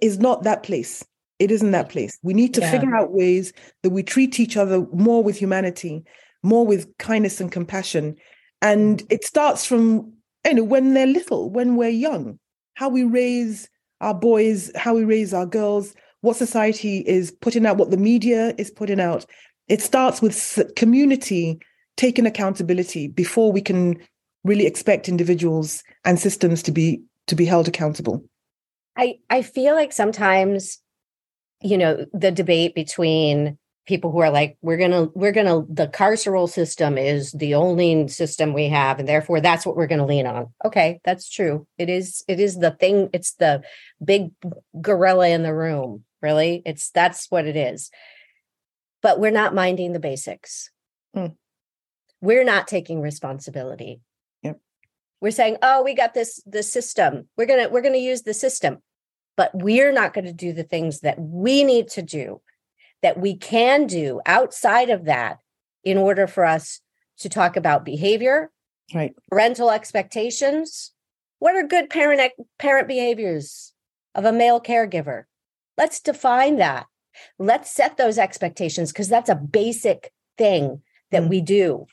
[0.01, 1.05] is not that place.
[1.39, 2.17] It isn't that place.
[2.21, 2.71] We need to Yeah.
[2.71, 6.03] figure out ways that we treat each other more with humanity,
[6.43, 8.15] more with kindness and compassion.
[8.61, 9.07] And mm-hmm.
[9.09, 10.13] it starts from
[10.45, 12.39] you know when they're little, when we're young,
[12.75, 13.69] how we raise
[14.01, 18.53] our boys, how we raise our girls, what society is putting out, what the media
[18.57, 19.25] is putting out.
[19.67, 21.59] It starts with community
[21.97, 23.97] taking accountability before we can
[24.43, 28.23] really expect individuals and systems to be to be held accountable.
[28.95, 30.79] I I feel like sometimes,
[31.61, 36.47] you know, the debate between people who are like, we're gonna, we're gonna, the carceral
[36.47, 40.53] system is the only system we have, and therefore that's what we're gonna lean on.
[40.63, 41.65] Okay, that's true.
[41.77, 43.63] It is, it is the thing, it's the
[44.03, 44.29] big
[44.79, 46.61] gorilla in the room, really.
[46.65, 47.89] It's that's what it is.
[49.01, 50.69] But we're not minding the basics.
[51.15, 51.27] Hmm.
[52.21, 54.01] We're not taking responsibility
[54.43, 54.59] Yep.
[55.21, 58.79] we're saying oh we got this the system we're gonna we're gonna use the system
[59.39, 62.41] but we're not going to do the things that we need to do
[63.01, 65.37] that we can do outside of that
[65.85, 66.81] in order for us
[67.19, 68.51] to talk about behavior
[68.93, 69.13] Right.
[69.29, 70.91] parental expectations
[71.37, 73.71] what are good parent parent behaviors
[74.13, 75.23] of a male caregiver
[75.77, 76.87] let's define that
[77.37, 80.81] let's set those expectations because that's a basic thing
[81.11, 81.29] that Mm.
[81.29, 81.85] we do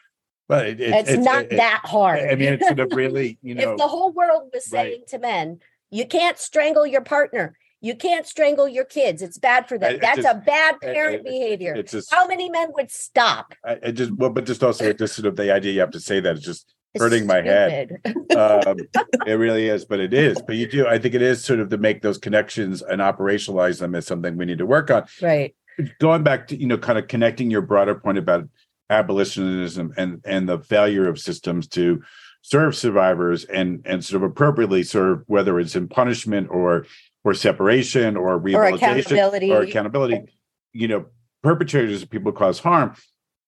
[0.48, 3.54] But it, it- it's, not it- that hard I mean, it's sort of really, you
[3.54, 4.94] know, if the whole world was right.
[4.94, 9.68] saying to men, you can't strangle your partner, you can't strangle your kids, it's bad
[9.68, 9.92] for them.
[9.92, 11.74] I- I That's just- a bad I- I- parent behavior.
[11.74, 13.54] it's just, How many men would stop?
[13.64, 16.00] I, I just, well, but just also just sort of the idea you have to
[16.00, 17.90] say that is just hurting my head.
[18.36, 18.76] um,
[19.26, 20.40] it really is, but it is.
[20.40, 23.78] But you do, I think it is sort of to make those connections and operationalize
[23.80, 25.04] them as something we need to work on.
[25.22, 25.54] right.
[26.00, 28.48] Going back to, you know, kind of connecting your broader point about
[28.88, 32.02] abolitionism and and the failure of systems to
[32.46, 36.86] serve survivors and and sort of appropriately serve, whether it's in punishment or
[37.24, 39.52] or separation or Or rehabilitation accountability.
[39.52, 40.32] or accountability.
[40.72, 41.06] You know,
[41.42, 42.94] perpetrators of people cause harm.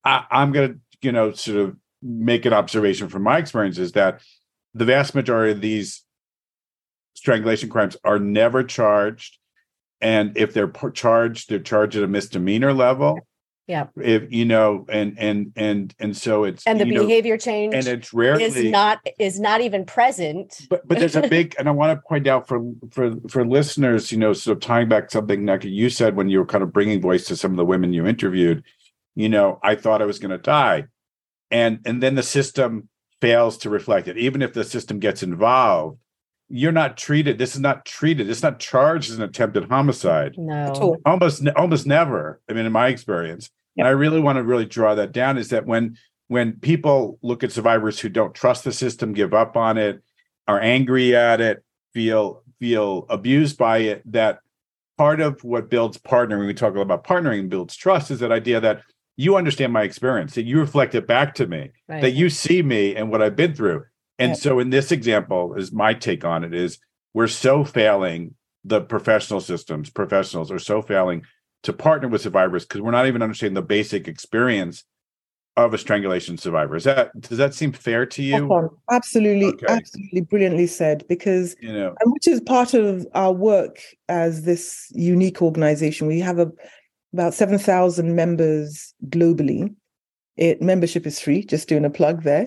[0.05, 3.93] I, I'm going to, you know, sort of make an observation from my experience is
[3.93, 4.21] that
[4.75, 6.03] the vast majority of these
[7.15, 9.39] strangulation crimes are never charged.
[10.01, 13.28] And if they're charged, they're charged at a misdemeanor level.
[13.69, 13.89] Yeah.
[14.01, 17.75] If you know, and and and and so it's and the you know, behavior change
[17.75, 20.63] and it's is rarely not is not even present.
[20.71, 22.61] but but there's a big and i want to point out for
[22.91, 26.39] for for listeners you know sort of tying back something like you said when you
[26.39, 28.65] were kind of bringing voice to some of the women you interviewed
[29.15, 30.85] you know i thought i was going to die
[31.51, 32.89] and and then the system
[33.21, 35.99] fails to reflect it even if the system gets involved
[36.49, 40.55] you're not treated this is not treated it's not charged as an attempted homicide No.
[40.55, 40.97] At all.
[41.05, 44.95] almost almost never i mean in my experience and i really want to really draw
[44.95, 49.13] that down is that when when people look at survivors who don't trust the system
[49.15, 50.03] give up on it
[50.47, 51.65] are angry at it
[51.95, 54.41] feel feel abused by it that
[54.99, 58.61] part of what builds partnering we talk about partnering and builds trust is that idea
[58.61, 58.83] that
[59.17, 62.03] you understand my experience that you reflect it back to me Right.
[62.03, 63.85] that you see me and what I've been through.
[64.19, 66.79] And so in this example is my take on it is
[67.15, 71.23] we're so failing the professional systems, professionals are so failing
[71.65, 74.85] to partner with survivors because we're not even understanding the basic experience
[75.57, 76.77] of a strangulation survivor.
[76.77, 78.71] Is that does that seem fair to you?
[78.93, 79.67] Absolutely, Okay.
[79.69, 81.05] absolutely brilliantly said.
[81.09, 86.07] Because You know, and which is part of our work as this unique organization.
[86.07, 86.53] We have a,
[87.13, 89.75] about 7,000 members globally.
[90.37, 92.47] It membership is free, just doing a plug there.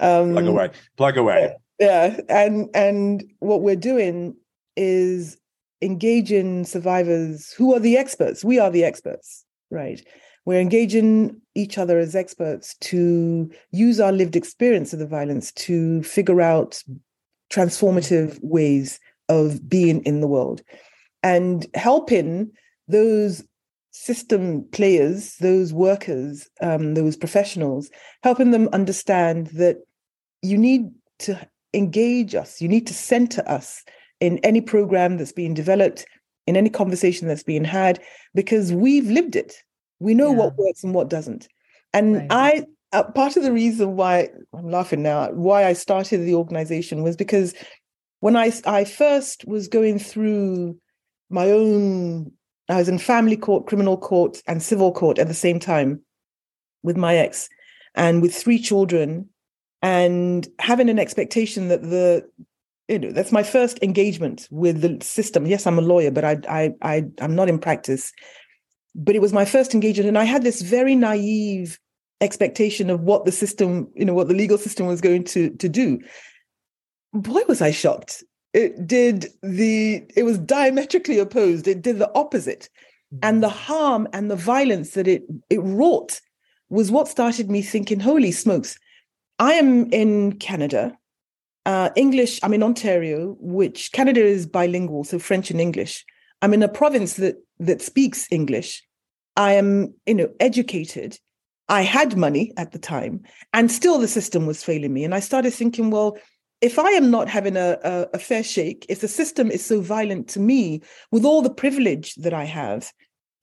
[0.00, 1.54] Um, plug away, plug away.
[1.78, 4.34] Yeah, and and what we're doing
[4.76, 5.36] is
[5.82, 8.44] engaging survivors who are the experts.
[8.44, 10.00] We are the experts, right?
[10.44, 16.02] We're engaging each other as experts to use our lived experience of the violence to
[16.02, 16.82] figure out
[17.50, 18.98] transformative ways
[19.28, 20.62] of being in the world
[21.22, 22.50] and helping
[22.86, 23.44] those
[23.90, 27.90] system players, those workers, um, those professionals,
[28.22, 29.78] helping them understand that
[30.42, 31.38] you need to
[31.74, 33.84] engage us, you need to center us
[34.20, 36.06] in any program that's being developed,
[36.46, 38.00] in any conversation that's being had,
[38.34, 39.54] because we've lived it.
[40.00, 41.48] We know what works and what doesn't.
[41.92, 42.26] And Right.
[42.30, 47.02] I, uh, part of the reason why I'm laughing now, why I started the organization
[47.02, 47.54] was because
[48.20, 50.76] when I I first was going through
[51.30, 52.32] my own,
[52.68, 56.00] I was in family court, criminal court, and civil court at the same time
[56.82, 57.48] with my ex,
[57.94, 59.28] and with three children,
[59.82, 62.28] and having an expectation that the
[62.88, 65.46] you know that's my first engagement with the system.
[65.46, 68.12] Yes, I'm a lawyer, but I I I I'm not in practice.
[68.94, 71.78] But it was my first engagement, and I had this very naive
[72.20, 75.68] expectation of what the system, you know, what the legal system was going to to
[75.68, 76.00] do.
[77.12, 78.24] Boy, was I shocked!
[78.54, 82.68] it did the it was diametrically opposed it did the opposite
[83.22, 83.56] and the mm-hmm.
[83.56, 86.20] harm and the violence that it it wrought
[86.70, 88.78] was what started me thinking holy smokes
[89.38, 90.96] i am in canada
[91.70, 96.04] uh, english i'm in ontario which canada is bilingual so french and english.
[96.40, 98.70] I'm in a province that that speaks english.
[99.36, 101.18] I am you know educated.
[101.68, 103.14] I had money at the time
[103.52, 105.04] and still the system was failing me.
[105.04, 106.16] And i started thinking well
[106.60, 109.80] if I am not having a, a, a, fair shake, if the system is so
[109.80, 112.92] violent to me with all the privilege that I have,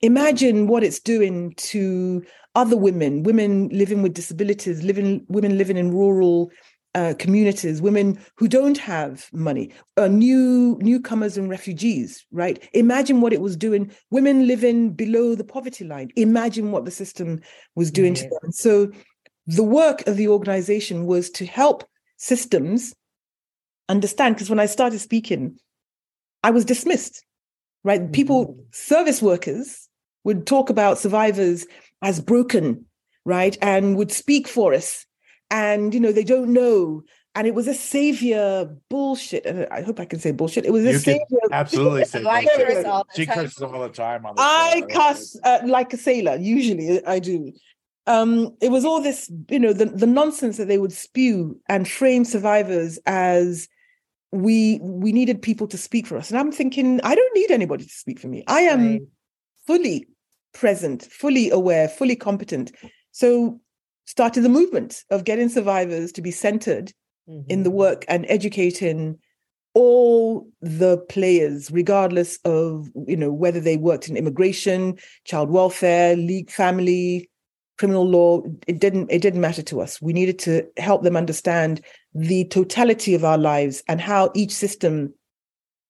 [0.02, 2.24] imagine what it's doing to
[2.56, 6.52] other women, women living with disabilities, living women living in rural
[6.96, 12.26] uh, communities, women who don't have money, uh, new newcomers and refugees.
[12.32, 12.68] Right?
[12.74, 13.92] Imagine what it was doing.
[14.10, 16.10] Women living below the poverty line.
[16.16, 17.42] Imagine what the system
[17.76, 18.24] was doing right.
[18.24, 18.52] to them.
[18.52, 18.92] So,
[19.48, 21.84] the work of the organization was to help
[22.18, 22.96] systems
[23.90, 25.60] understand because when I started speaking,
[26.44, 27.24] I was dismissed,
[27.84, 28.02] right?
[28.02, 28.12] Mm-hmm.
[28.12, 29.88] People, service workers
[30.24, 31.68] would talk about survivors
[32.02, 32.86] as broken,
[33.26, 33.58] right?
[33.62, 35.06] And would speak for us.
[35.56, 37.04] And, you know, they don't know.
[37.34, 39.46] And it was a savior bullshit.
[39.46, 40.66] And I hope I can say bullshit.
[40.66, 41.46] It was a you savior.
[41.52, 42.06] Absolutely.
[42.06, 44.26] Say I curse all she curses all the time.
[44.26, 46.36] On the I cuss uh, like a sailor.
[46.36, 47.54] Usually I do
[48.08, 51.88] um, it was all this, you know, the, the nonsense that they would spew and
[51.88, 53.68] frame survivors as
[54.32, 57.86] we we needed people to speak for us and i'm thinking i don't need anybody
[57.86, 59.02] to speak for me i am right.
[59.66, 60.08] fully
[60.54, 62.72] present fully aware fully competent
[63.12, 63.60] so
[64.06, 66.94] started the movement of getting survivors to be centered
[67.30, 67.50] mm-hmm.
[67.50, 67.80] in the mm-hmm.
[67.80, 69.18] work and educating
[69.76, 76.50] all the players regardless of you know whether they worked in immigration child welfare league
[76.50, 77.30] family
[77.78, 81.82] criminal law it didn't it didn't matter to us we needed to help them understand
[82.14, 85.14] the totality of our lives and how each system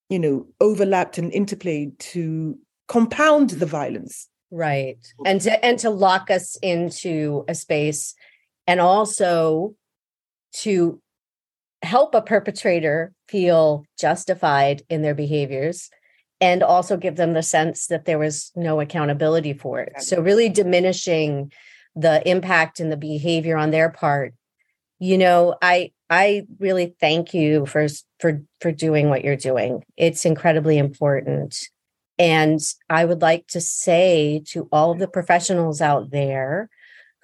[0.10, 2.58] you know overlapped and interplayed to
[2.88, 4.98] compound the violence right.
[5.26, 8.16] And to and to lock us into a space
[8.68, 9.76] and also
[10.54, 11.02] to
[11.82, 15.90] help a perpetrator feel justified in their behaviors
[16.42, 19.94] and also give them the sense that there was no accountability for it.
[20.02, 21.52] So really diminishing
[21.96, 24.34] the impact and the behavior on their part.
[25.00, 27.88] You know i i really thank you for
[28.20, 29.84] for for doing what you're doing.
[29.98, 31.70] It's incredibly important
[32.18, 32.60] and
[32.90, 36.70] i would like to say to all of the professionals out there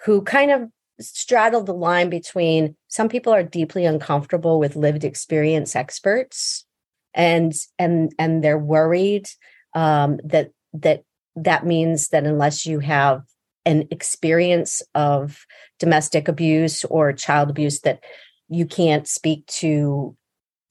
[0.06, 0.70] who kind of
[1.00, 6.66] straddle the line between some people are deeply uncomfortable with lived experience experts
[7.14, 9.28] and and and they're worried
[9.74, 11.04] um, that that
[11.36, 13.24] that means that unless you have
[13.66, 15.46] an experience of
[15.80, 18.04] domestic abuse or child abuse that
[18.50, 20.16] you can't speak to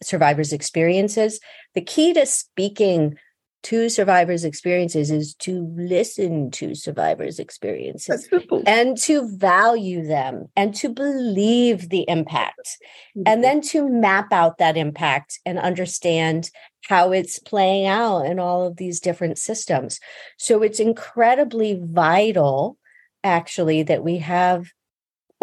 [0.02, 1.40] survivors' experiences.
[1.74, 3.16] The key to speaking
[3.62, 8.28] to survivors' experiences is to listen to survivors' experiences
[8.66, 12.78] and to value them and to believe the impact
[13.16, 13.22] mm-hmm.
[13.26, 16.50] and then to map out that impact and understand
[16.88, 20.00] how it's playing out in all of these different systems.
[20.38, 22.78] So it's incredibly vital
[23.22, 24.68] actually that we have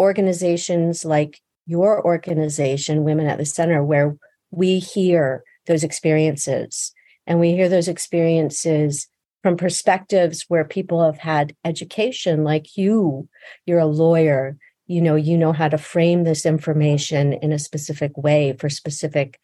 [0.00, 4.16] organizations like your organization, Women at the Center, where
[4.50, 6.92] we hear those experiences
[7.28, 9.06] and we hear those experiences
[9.42, 13.28] from perspectives where people have had education like you.
[13.66, 14.56] You're a lawyer.
[14.86, 19.38] You know you know how to frame this information in a specific way for specific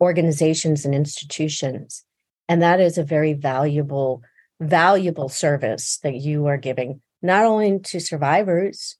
[0.00, 2.02] organizations and institutions.
[2.48, 4.22] And that is a very valuable
[4.58, 8.96] valuable service that you are giving not only to survivors,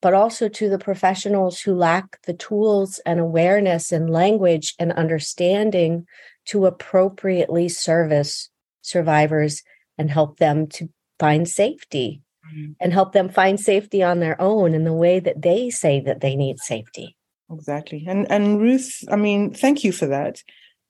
[0.00, 6.06] but also to the professionals who lack the tools and awareness and language and understanding
[6.48, 8.50] to appropriately service
[8.82, 9.62] survivors
[9.96, 10.88] and help them to
[11.18, 12.72] find safety mm-hmm.
[12.80, 16.20] and help them find safety on their own in the way that they say that
[16.20, 17.16] they need safety.
[17.50, 18.04] Exactly.
[18.06, 20.42] And and Ruth, I mean, thank you for that.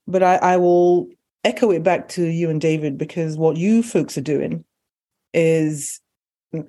[0.07, 1.09] But I, I will
[1.45, 4.65] echo it back to you and David because what you folks are doing
[5.35, 6.01] is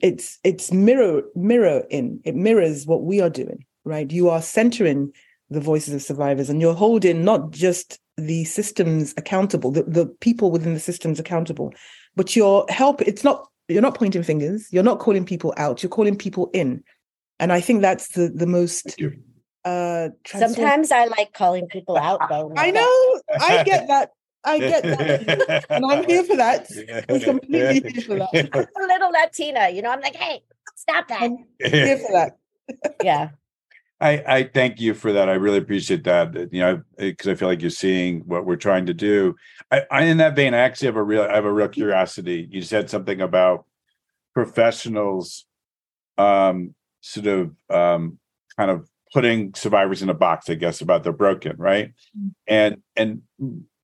[0.01, 5.11] it's it's mirror mirror in it mirrors what we are doing right you are centering
[5.49, 10.51] the voices of survivors and you're holding not just the systems accountable the, the people
[10.51, 11.73] within the systems accountable
[12.15, 15.89] but you're help it's not you're not pointing fingers you're not calling people out you're
[15.89, 16.83] calling people in
[17.39, 19.01] and i think that's the the most
[19.65, 24.11] uh sometimes i like calling people out though i know i get that
[24.43, 25.65] I get that.
[25.69, 26.69] and I'm here for that.
[27.09, 28.49] I'm completely here for that.
[28.53, 30.41] I'm a little Latina, you know, I'm like, hey,
[30.75, 31.21] stop that.
[31.21, 32.37] I'm here for that.
[33.03, 33.29] yeah.
[34.01, 35.27] I, I thank you for that.
[35.29, 36.33] I really appreciate that.
[36.51, 39.35] You know, because I feel like you're seeing what we're trying to do.
[39.71, 42.47] I, I, in that vein, I actually have a real, I have a real curiosity.
[42.49, 43.65] You said something about
[44.33, 45.45] professionals,
[46.17, 48.19] um, sort of, um,
[48.57, 50.49] kind of putting survivors in a box.
[50.49, 51.89] I guess about they're broken, right?
[52.17, 52.27] Mm-hmm.
[52.47, 53.21] And and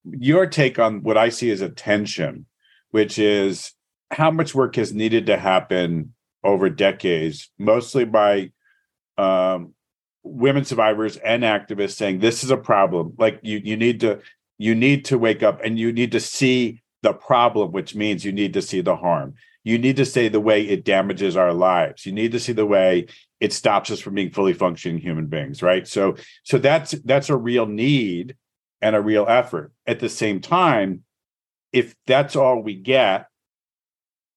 [0.09, 2.45] your take on what I see as a tension,
[2.91, 3.73] which is
[4.11, 6.13] how much work has needed to happen
[6.43, 8.51] over decades, mostly by
[9.17, 9.73] um,
[10.25, 13.13] women survivors and activists saying this is a problem.
[13.17, 14.19] Like you you need to
[14.57, 18.31] you need to wake up and you need to see the problem which means you
[18.31, 19.35] need to see the harm.
[19.63, 22.05] You need to see the way it damages our lives.
[22.05, 23.07] You need to see the way
[23.39, 25.87] it stops us from being fully functioning human beings right?
[25.87, 28.35] So so that's that's a real need
[28.81, 29.71] and a real effort.
[29.85, 31.03] At the same time
[31.71, 33.27] if that's all we get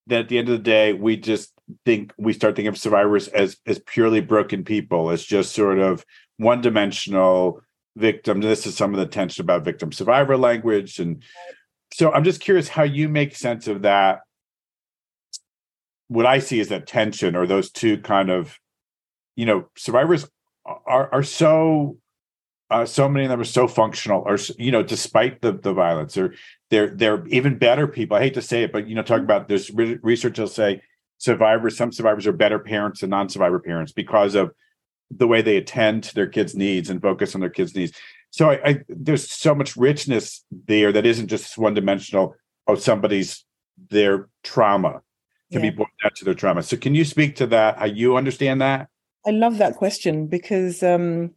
[0.06, 3.28] then at the end of the day we just think we start thinking of survivors
[3.28, 6.04] as as purely broken people, as just sort of
[6.36, 7.60] one dimensional
[7.96, 8.40] victim.
[8.40, 10.98] This is some of the tension about victim survivor language.
[10.98, 11.22] And
[11.92, 14.20] so I'm just curious how you make sense of that.
[16.08, 18.58] What I see is that tension or those two kind of,
[19.36, 20.26] you know, survivors
[20.64, 21.98] are are so
[22.70, 26.14] uh, so many of them are so functional or you know despite the the violence
[26.14, 26.34] they're
[26.70, 29.48] they're they're even better people i hate to say it but you know talk about
[29.48, 30.82] there's research will say
[31.18, 34.52] survivors, some survivors are better parents than non-survivor parents because of
[35.10, 37.92] the way they attend to their kids' needs and focus on their kids' needs.
[38.30, 42.34] So I, I there's so much richness there that isn't just one dimensional
[42.66, 43.44] of somebody's
[43.90, 45.00] their trauma
[45.50, 45.70] can yeah.
[45.70, 46.62] be brought down to their trauma.
[46.62, 47.78] So can you speak to that?
[47.78, 48.88] How you understand that?
[49.26, 51.32] I love that question because um,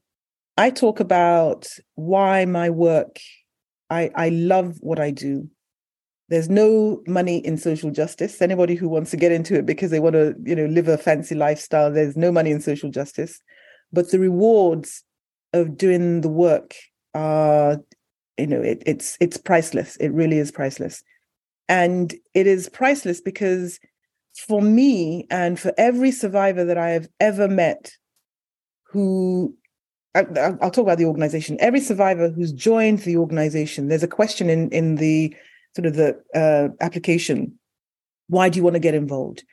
[0.58, 3.20] I talk about why my work.
[3.90, 5.50] I I love what I do.
[6.32, 8.42] There's no money in social justice.
[8.42, 10.98] Anybody who wants to get into it because they want to, you know, live a
[10.98, 13.42] fancy lifestyle, there's no money in social justice.
[13.92, 15.04] But the rewards
[15.52, 16.74] of doing the work
[17.14, 17.80] are,
[18.38, 19.98] you know, it, it's it's priceless.
[19.98, 21.04] It really is priceless.
[21.68, 23.82] And it is priceless because
[24.48, 27.92] for me and for every survivor that I have ever met
[28.84, 29.54] who
[30.16, 31.58] I, will talk about the organization.
[31.60, 35.36] Every survivor who's joined the organization, there's a question in in the
[35.76, 37.60] sort of the uh, application,
[38.28, 39.44] why do you want to get involved?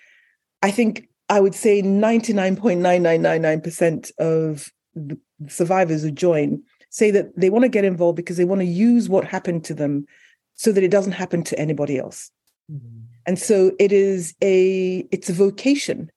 [0.62, 7.64] I think I would say 99.9999% of the survivors who join say that they want
[7.64, 10.06] to get involved because they want to use what happened to them
[10.54, 12.30] so that it doesn't happen to anybody else.
[12.70, 13.00] Mm-hmm.
[13.26, 16.10] And so it is a it's a vocation.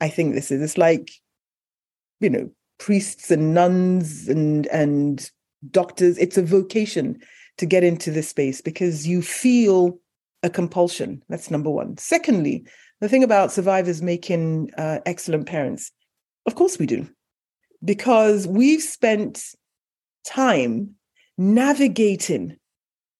[0.00, 1.10] I think this is it's like
[2.20, 5.30] you know priests and nuns and and
[5.70, 7.20] doctors it's a vocation
[7.60, 9.98] to get into this space because you feel
[10.42, 11.22] a compulsion.
[11.28, 11.98] That's number one.
[11.98, 12.64] Secondly,
[13.00, 15.92] the thing about survivors making uh, excellent parents,
[16.46, 17.06] of course we do,
[17.84, 19.54] because we've spent
[20.24, 20.94] time
[21.36, 22.56] navigating,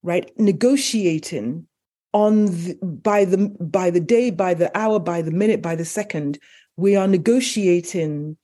[0.03, 1.67] right, negotiating
[2.13, 5.85] on the, by the by the day, by the hour, by the minute, by the
[5.85, 6.39] second.
[6.77, 8.39] We are negotiating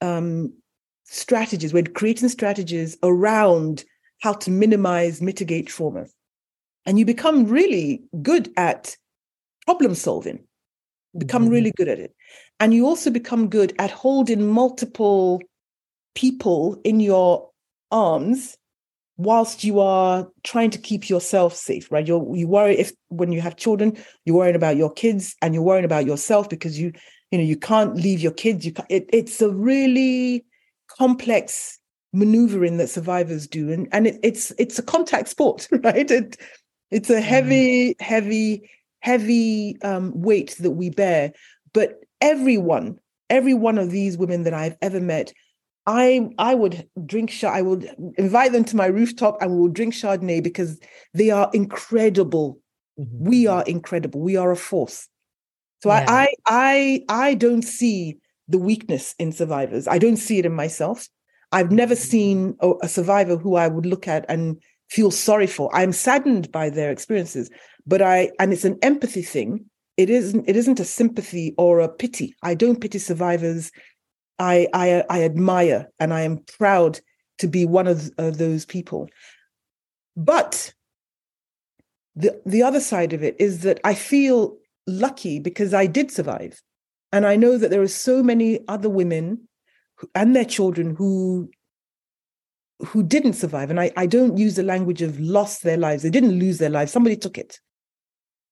[0.00, 0.52] um,
[1.04, 1.72] strategies.
[1.72, 3.84] We're creating strategies around
[4.20, 6.06] how to minimize, mitigate trauma.
[6.84, 8.96] And you become really good at
[9.64, 10.44] problem solving,
[11.16, 11.52] become mm-hmm.
[11.52, 12.14] really good at it.
[12.60, 15.42] And you also become good at holding multiple
[16.14, 17.50] people in your
[17.90, 18.56] arms
[19.18, 22.06] whilst you are trying to keep yourself safe, right?
[22.06, 25.62] You're, you worry if when you have children, you're worrying about your kids and you're
[25.62, 26.92] worrying about yourself because you,
[27.30, 28.64] you know, you can't leave your kids.
[28.64, 30.44] You can't, it, it's a really
[30.88, 31.78] complex
[32.12, 36.36] maneuvering that survivors do and and it, it's it's a contact sport right it,
[36.90, 37.22] it's a mm-hmm.
[37.22, 38.00] heavy mm.
[38.00, 41.32] heavy heavy um, weight that we bear
[41.72, 42.98] but everyone
[43.28, 45.32] every one of these women that i've ever met
[45.86, 49.92] i i would drink i would invite them to my rooftop and we will drink
[49.92, 50.80] chardonnay because
[51.12, 52.58] they are incredible
[52.98, 53.28] mm-hmm.
[53.28, 55.08] we are incredible we are a force
[55.82, 56.04] so yeah.
[56.08, 58.16] I, I i i don't see
[58.48, 61.08] the weakness in survivors i don't see it in myself
[61.56, 65.74] I've never seen a, a survivor who I would look at and feel sorry for.
[65.74, 67.48] I'm saddened by their experiences,
[67.86, 69.64] but I and it's an empathy thing.
[69.96, 72.36] It isn't it isn't a sympathy or a pity.
[72.42, 73.72] I don't pity survivors.
[74.38, 77.00] I I, I admire and I am proud
[77.38, 79.08] to be one of, of those people.
[80.14, 80.74] But
[82.16, 86.60] the the other side of it is that I feel lucky because I did survive.
[87.14, 89.48] And I know that there are so many other women
[90.14, 91.50] and their children who
[92.80, 93.70] who didn't survive.
[93.70, 96.02] And I, I don't use the language of lost their lives.
[96.02, 96.92] They didn't lose their lives.
[96.92, 97.58] Somebody took it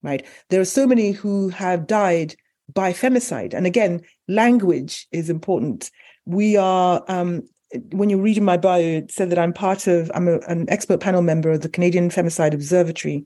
[0.04, 0.24] right?
[0.50, 2.36] There are so many who have died
[2.72, 3.54] by femicide.
[3.54, 5.90] And again language is important.
[6.26, 7.42] We are, um,
[7.90, 11.00] when you're reading my bio, it said that I'm part of, I'm a, an expert
[11.00, 13.24] panel member of the Canadian Femicide Observatory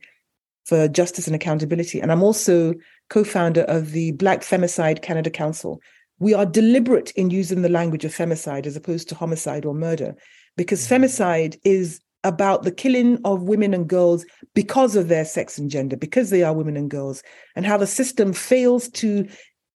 [0.64, 2.00] for Justice and Accountability.
[2.00, 2.74] And I'm also
[3.10, 5.80] co founder of the Black Femicide Canada Council.
[6.18, 10.14] We are deliberate in using the language of femicide as opposed to homicide or murder,
[10.56, 11.04] because mm-hmm.
[11.04, 15.96] femicide is about the killing of women and girls because of their sex and gender,
[15.96, 17.22] because they are women and girls,
[17.54, 19.28] and how the system fails to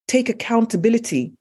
[0.08, 1.32] take accountability,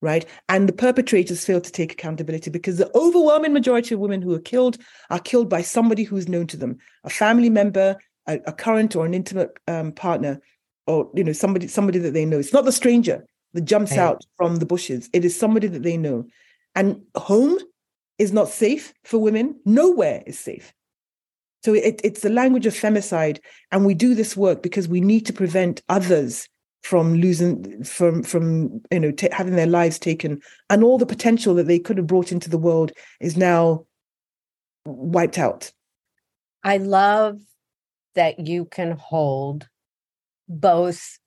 [0.00, 0.24] right?
[0.48, 4.40] And the perpetrators fail to take accountability because the overwhelming majority of women who are
[4.40, 4.78] killed
[5.10, 7.96] are killed by somebody who's known to them, a family member,
[8.28, 10.40] a, a current or an intimate um, partner,
[10.86, 12.38] or you know somebody somebody that they know.
[12.38, 13.24] It's not the stranger
[13.54, 15.10] that jumps out from the bushes.
[15.12, 16.26] It is somebody that they know,
[16.74, 17.58] and home
[18.18, 19.58] is not safe for women.
[19.64, 20.72] Nowhere is safe.
[21.64, 23.38] So it, it's the language of femicide.
[23.70, 26.48] And we do this work because we need to prevent others
[26.82, 30.40] from losing, from, from you know, t- having their lives taken.
[30.70, 33.86] And all the potential that they could have brought into the world is now
[34.84, 35.72] wiped out.
[36.64, 37.40] I love
[38.14, 39.68] that you can hold
[40.48, 41.18] both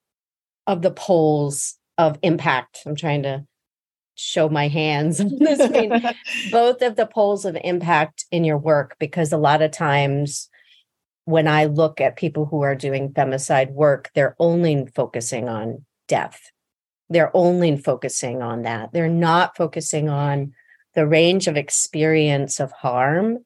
[0.67, 2.81] of the poles of impact.
[2.85, 3.45] I'm trying to
[4.15, 6.15] show my hands on the screen.
[6.51, 10.49] Both of the poles of impact in your work, because a lot of times
[11.25, 16.39] when I look at people who are doing femicide work, they're only focusing on death.
[17.09, 18.93] They're only focusing on that.
[18.93, 20.53] They're not focusing on
[20.93, 23.39] the range of experience of harm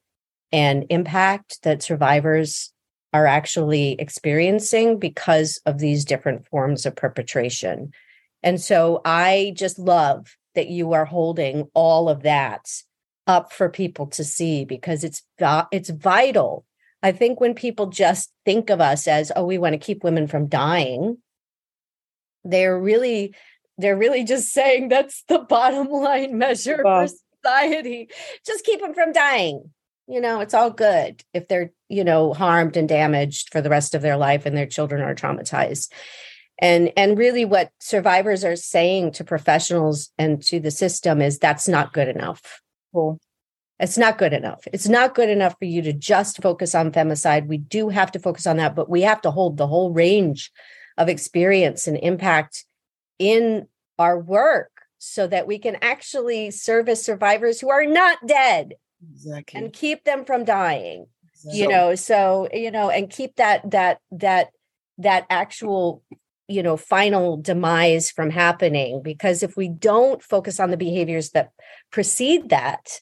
[0.52, 2.72] and impact that survivors
[3.12, 7.92] are actually experiencing because of these different forms of perpetration.
[8.42, 12.66] And so I just love that you are holding all of that
[13.26, 15.22] up for people to see because it's
[15.70, 16.64] it's vital.
[17.02, 20.26] I think when people just think of us as oh we want to keep women
[20.26, 21.18] from dying
[22.44, 23.34] they're really
[23.78, 27.08] they're really just saying that's the bottom line measure for
[27.42, 28.10] society.
[28.46, 29.70] Just keep them from dying.
[30.06, 33.94] You know, it's all good if they're, you know, harmed and damaged for the rest
[33.94, 35.92] of their life and their children are traumatized
[36.60, 41.66] and and really what survivors are saying to professionals and to the system is that's
[41.66, 42.60] not good enough.
[42.92, 43.18] Cool.
[43.80, 44.60] It's not good enough.
[44.72, 47.46] It's not good enough for you to just focus on femicide.
[47.46, 50.52] We do have to focus on that but we have to hold the whole range
[50.98, 52.66] of experience and impact
[53.18, 53.66] in
[53.98, 58.74] our work so that we can actually service survivors who are not dead
[59.14, 59.58] exactly.
[59.58, 61.58] and keep them from dying exactly.
[61.58, 61.94] you know?
[61.94, 64.50] So you know and keep that that that
[64.98, 66.02] that actual
[66.50, 71.50] you know final demise from happening because if we don't focus on the behaviors that
[71.90, 73.00] precede that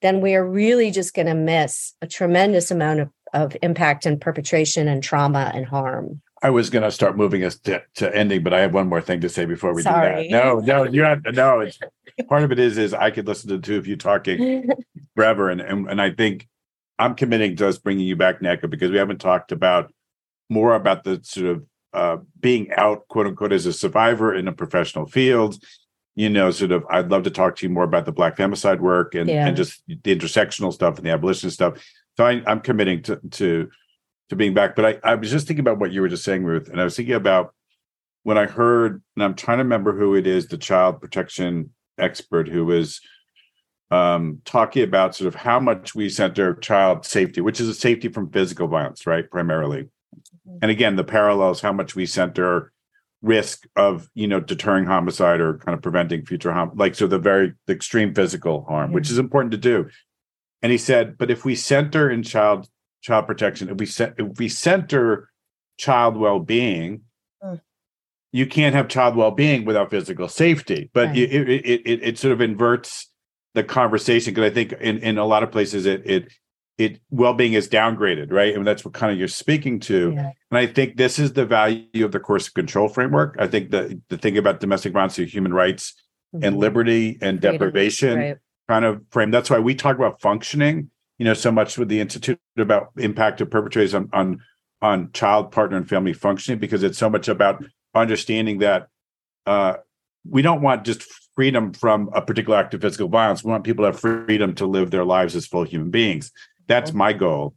[0.00, 4.20] then we are really just going to miss a tremendous amount of, of impact and
[4.20, 8.44] perpetration and trauma and harm I was going to start moving us to, to, ending,
[8.44, 10.28] but I have one more thing to say before we Sorry.
[10.28, 10.44] do that.
[10.44, 11.34] No, no, you're not.
[11.34, 11.80] No, it's
[12.28, 14.68] part of it is is I could listen to the two of you talking
[15.16, 16.46] forever, and and and I think
[16.96, 19.92] I'm committing to us bringing you back, Nneka, because we haven't talked about
[20.48, 24.52] more about the sort of uh, being out, quote unquote, as a survivor in a
[24.52, 25.62] professional field.
[26.14, 28.80] You know, sort of, I'd love to talk to you more about the Black femicide
[28.80, 29.46] work and, yeah.
[29.46, 31.80] and just the intersectional stuff and the abolition stuff.
[32.16, 33.70] So I, am committing to, to
[34.28, 34.76] to being back.
[34.76, 36.84] But I, I was just thinking about what you were just saying, Ruth, and I
[36.84, 37.54] was thinking about
[38.22, 42.48] when I heard, and I'm trying to remember who it is, the child protection expert
[42.48, 43.00] who was
[43.90, 48.08] um, talking about sort of how much we center child safety, which is a safety
[48.08, 49.28] from physical violence, right?
[49.30, 49.88] Primarily.
[50.62, 52.72] And again the parallels how much we center
[53.22, 57.18] risk of you know deterring homicide or kind of preventing future harm like so the
[57.18, 59.88] very the extreme physical harm which is important to do
[60.62, 62.68] and he said but if we center in child
[63.02, 65.30] child protection if we set if we center
[65.78, 67.00] child well-being
[67.42, 67.60] mm.
[68.30, 71.18] you can't have child well-being without physical safety but right.
[71.18, 73.10] it, it, it it sort of inverts
[73.54, 76.32] the conversation because i think in in a lot of places it it
[76.78, 80.30] it well-being is downgraded right and that's what kind of you're speaking to yeah.
[80.50, 84.00] and i think this is the value of the coercive control framework i think the
[84.08, 85.94] the thing about domestic violence human rights
[86.34, 86.44] mm-hmm.
[86.44, 88.36] and liberty and Freedom, deprivation right.
[88.68, 92.00] kind of frame that's why we talk about functioning you know so much with the
[92.00, 94.40] institute about impact of perpetrators on on
[94.80, 97.64] on child partner and family functioning because it's so much about
[97.94, 98.86] understanding that
[99.46, 99.74] uh,
[100.28, 101.02] we don't want just
[101.34, 104.66] freedom from a particular act of physical violence we want people to have freedom to
[104.66, 106.30] live their lives as full human beings
[106.68, 107.54] that's my goal.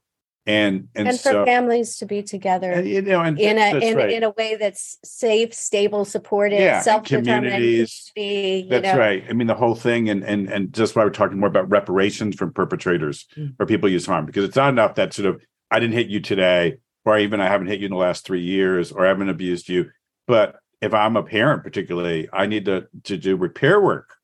[0.48, 3.78] And and, and for so, families to be together, and, you know, and in a
[3.78, 4.10] in, right.
[4.10, 8.12] in a way that's safe, stable, supported, yeah, self communities.
[8.16, 8.98] That's know.
[8.98, 9.24] right.
[9.30, 12.38] I mean, the whole thing, and and and just why we're talking more about reparations
[12.38, 13.52] from perpetrators mm-hmm.
[13.62, 15.40] or people use harm, because it's not enough that sort of
[15.70, 18.42] I didn't hit you today, or even I haven't hit you in the last three
[18.42, 19.92] years, or I haven't abused you.
[20.26, 24.16] But if I'm a parent, particularly, I need to to do repair work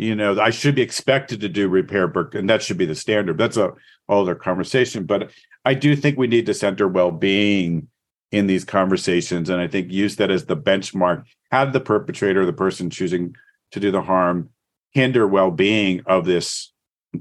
[0.00, 2.94] you know, I should be expected to do repair work, and that should be the
[2.94, 3.36] standard.
[3.36, 3.72] That's a
[4.08, 5.30] older conversation, but
[5.64, 7.88] I do think we need to center well-being
[8.32, 11.24] in these conversations, and I think use that as the benchmark.
[11.50, 13.34] Have the perpetrator, the person choosing
[13.72, 14.50] to do the harm,
[14.92, 16.72] hinder well-being of this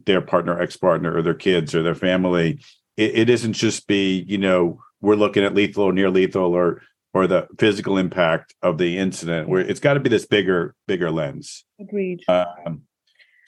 [0.06, 2.60] their partner, ex-partner, or their kids or their family.
[2.96, 6.84] It, it isn't just be, you know, we're looking at lethal or near lethal or
[7.14, 11.12] or the physical impact of the incident where it's got to be this bigger bigger
[11.12, 11.66] lens.
[11.80, 12.22] Agreed.
[12.28, 12.84] Um,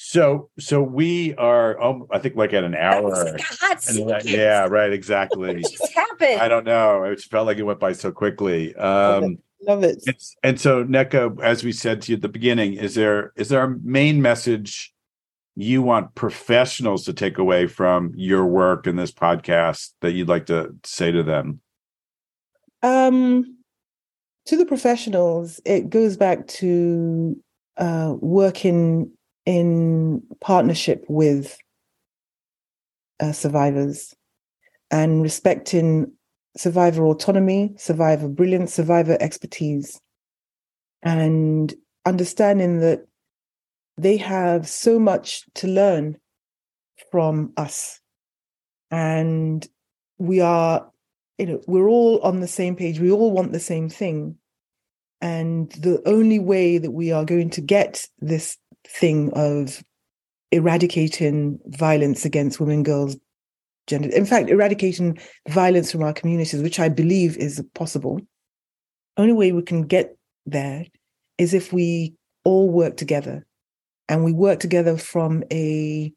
[0.04, 3.38] so so we are um, i think like at an hour.
[4.24, 5.58] yeah right exactly.
[5.58, 6.42] What just happened?
[6.42, 7.04] I don't know.
[7.04, 8.76] It felt like it went by so quickly.
[8.76, 9.38] Um
[9.68, 12.96] love it, and, and so Nneka as we said to you at the beginning is
[12.96, 14.92] there is there a main message
[15.56, 20.48] you want professionals to take away from your work in this podcast that you'd like
[20.48, 21.60] to say to them
[22.84, 23.58] um,
[24.46, 27.36] to the professionals, it goes back to
[27.78, 29.12] uh, working
[29.46, 31.58] in partnership with
[33.20, 34.14] uh, survivors
[34.90, 36.12] and respecting
[36.58, 40.02] survivor autonomy, survivor brilliance, survivor expertise,
[41.02, 41.74] and
[42.06, 43.06] understanding that
[43.98, 46.18] they have so much to learn
[47.12, 48.00] from us.
[48.90, 49.68] And
[50.18, 50.91] we are
[51.42, 53.00] you know we're all on the same page.
[53.00, 54.38] We all want the same thing.
[55.20, 59.84] And the only way that we are going to get this thing of
[60.52, 63.16] eradicating violence against women girls
[63.88, 65.18] gender in fact eradicating
[65.50, 68.20] violence from our communities which i believe is possible
[69.18, 70.86] only way we can get there
[71.38, 72.14] is if we
[72.44, 73.46] all work together.
[74.10, 76.12] And we work together from a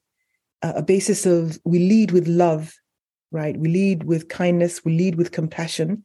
[0.62, 2.72] a basis of we lead with love
[3.35, 3.57] right?
[3.59, 6.05] We lead with kindness, we lead with compassion,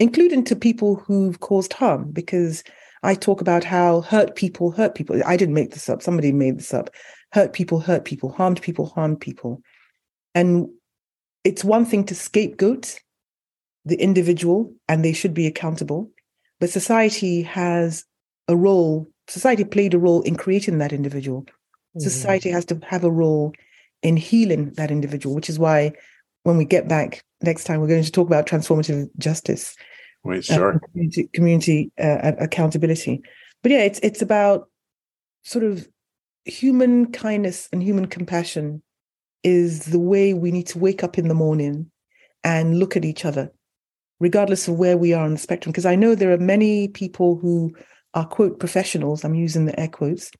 [0.00, 2.64] including to people who've caused harm, because
[3.04, 5.22] I talk about how hurt people hurt people.
[5.24, 6.90] I didn't make this up, somebody made this up.
[7.32, 9.62] Hurt people hurt people, harmed people harmed people.
[10.34, 10.68] And
[11.44, 12.98] it's one thing to scapegoat
[13.84, 16.10] the individual, and they should be accountable.
[16.58, 18.04] But society has
[18.48, 21.42] a role, society played a role in creating that individual.
[21.42, 22.00] Mm-hmm.
[22.00, 23.52] Society has to have a role
[24.02, 25.92] in healing that individual, which is why
[26.46, 29.74] when we get back next time, we're going to talk about transformative justice.
[30.22, 30.74] Wait, uh, sure.
[30.76, 33.20] Uh, community, community uh, accountability.
[33.64, 34.68] But yeah, it's it's about
[35.42, 35.88] sort of
[36.44, 38.80] human kindness and human compassion
[39.42, 41.90] is the way we need to wake up in the morning
[42.44, 43.50] and look at each other,
[44.20, 45.72] regardless of where we are on the spectrum.
[45.72, 47.74] Because I know there are many people who
[48.14, 49.24] are quote professionals.
[49.24, 50.30] I'm using the air quotes,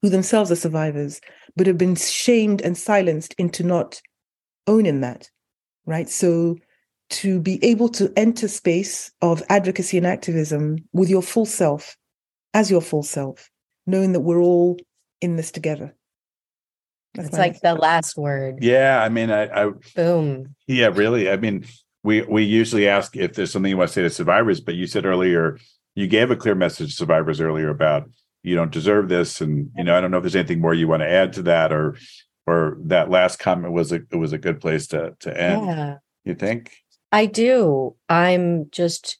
[0.00, 1.20] who themselves are survivors,
[1.56, 4.00] but have been shamed and silenced into not
[4.68, 5.28] owning that,
[5.86, 6.08] right?
[6.08, 6.58] So
[7.10, 11.96] to be able to enter space of advocacy and activism with your full self,
[12.54, 13.50] as your full self,
[13.86, 14.76] knowing that we're all
[15.20, 15.94] in this together.
[17.14, 18.58] That's it's like the last word.
[18.60, 20.54] Yeah, I mean, I, I boom.
[20.66, 21.30] Yeah, really.
[21.30, 21.64] I mean,
[22.04, 24.86] we we usually ask if there's something you want to say to survivors, but you
[24.86, 25.58] said earlier
[25.94, 28.08] you gave a clear message to survivors earlier about
[28.42, 30.86] you don't deserve this, and you know, I don't know if there's anything more you
[30.86, 31.96] want to add to that, or
[32.48, 35.66] or that last comment was a it was a good place to to end.
[35.66, 35.96] Yeah.
[36.24, 36.76] You think?
[37.12, 37.94] I do.
[38.08, 39.18] I'm just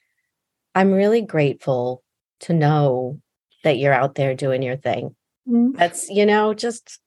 [0.74, 2.02] I'm really grateful
[2.40, 3.20] to know
[3.64, 5.14] that you're out there doing your thing.
[5.46, 5.76] Mm-hmm.
[5.76, 7.00] That's you know just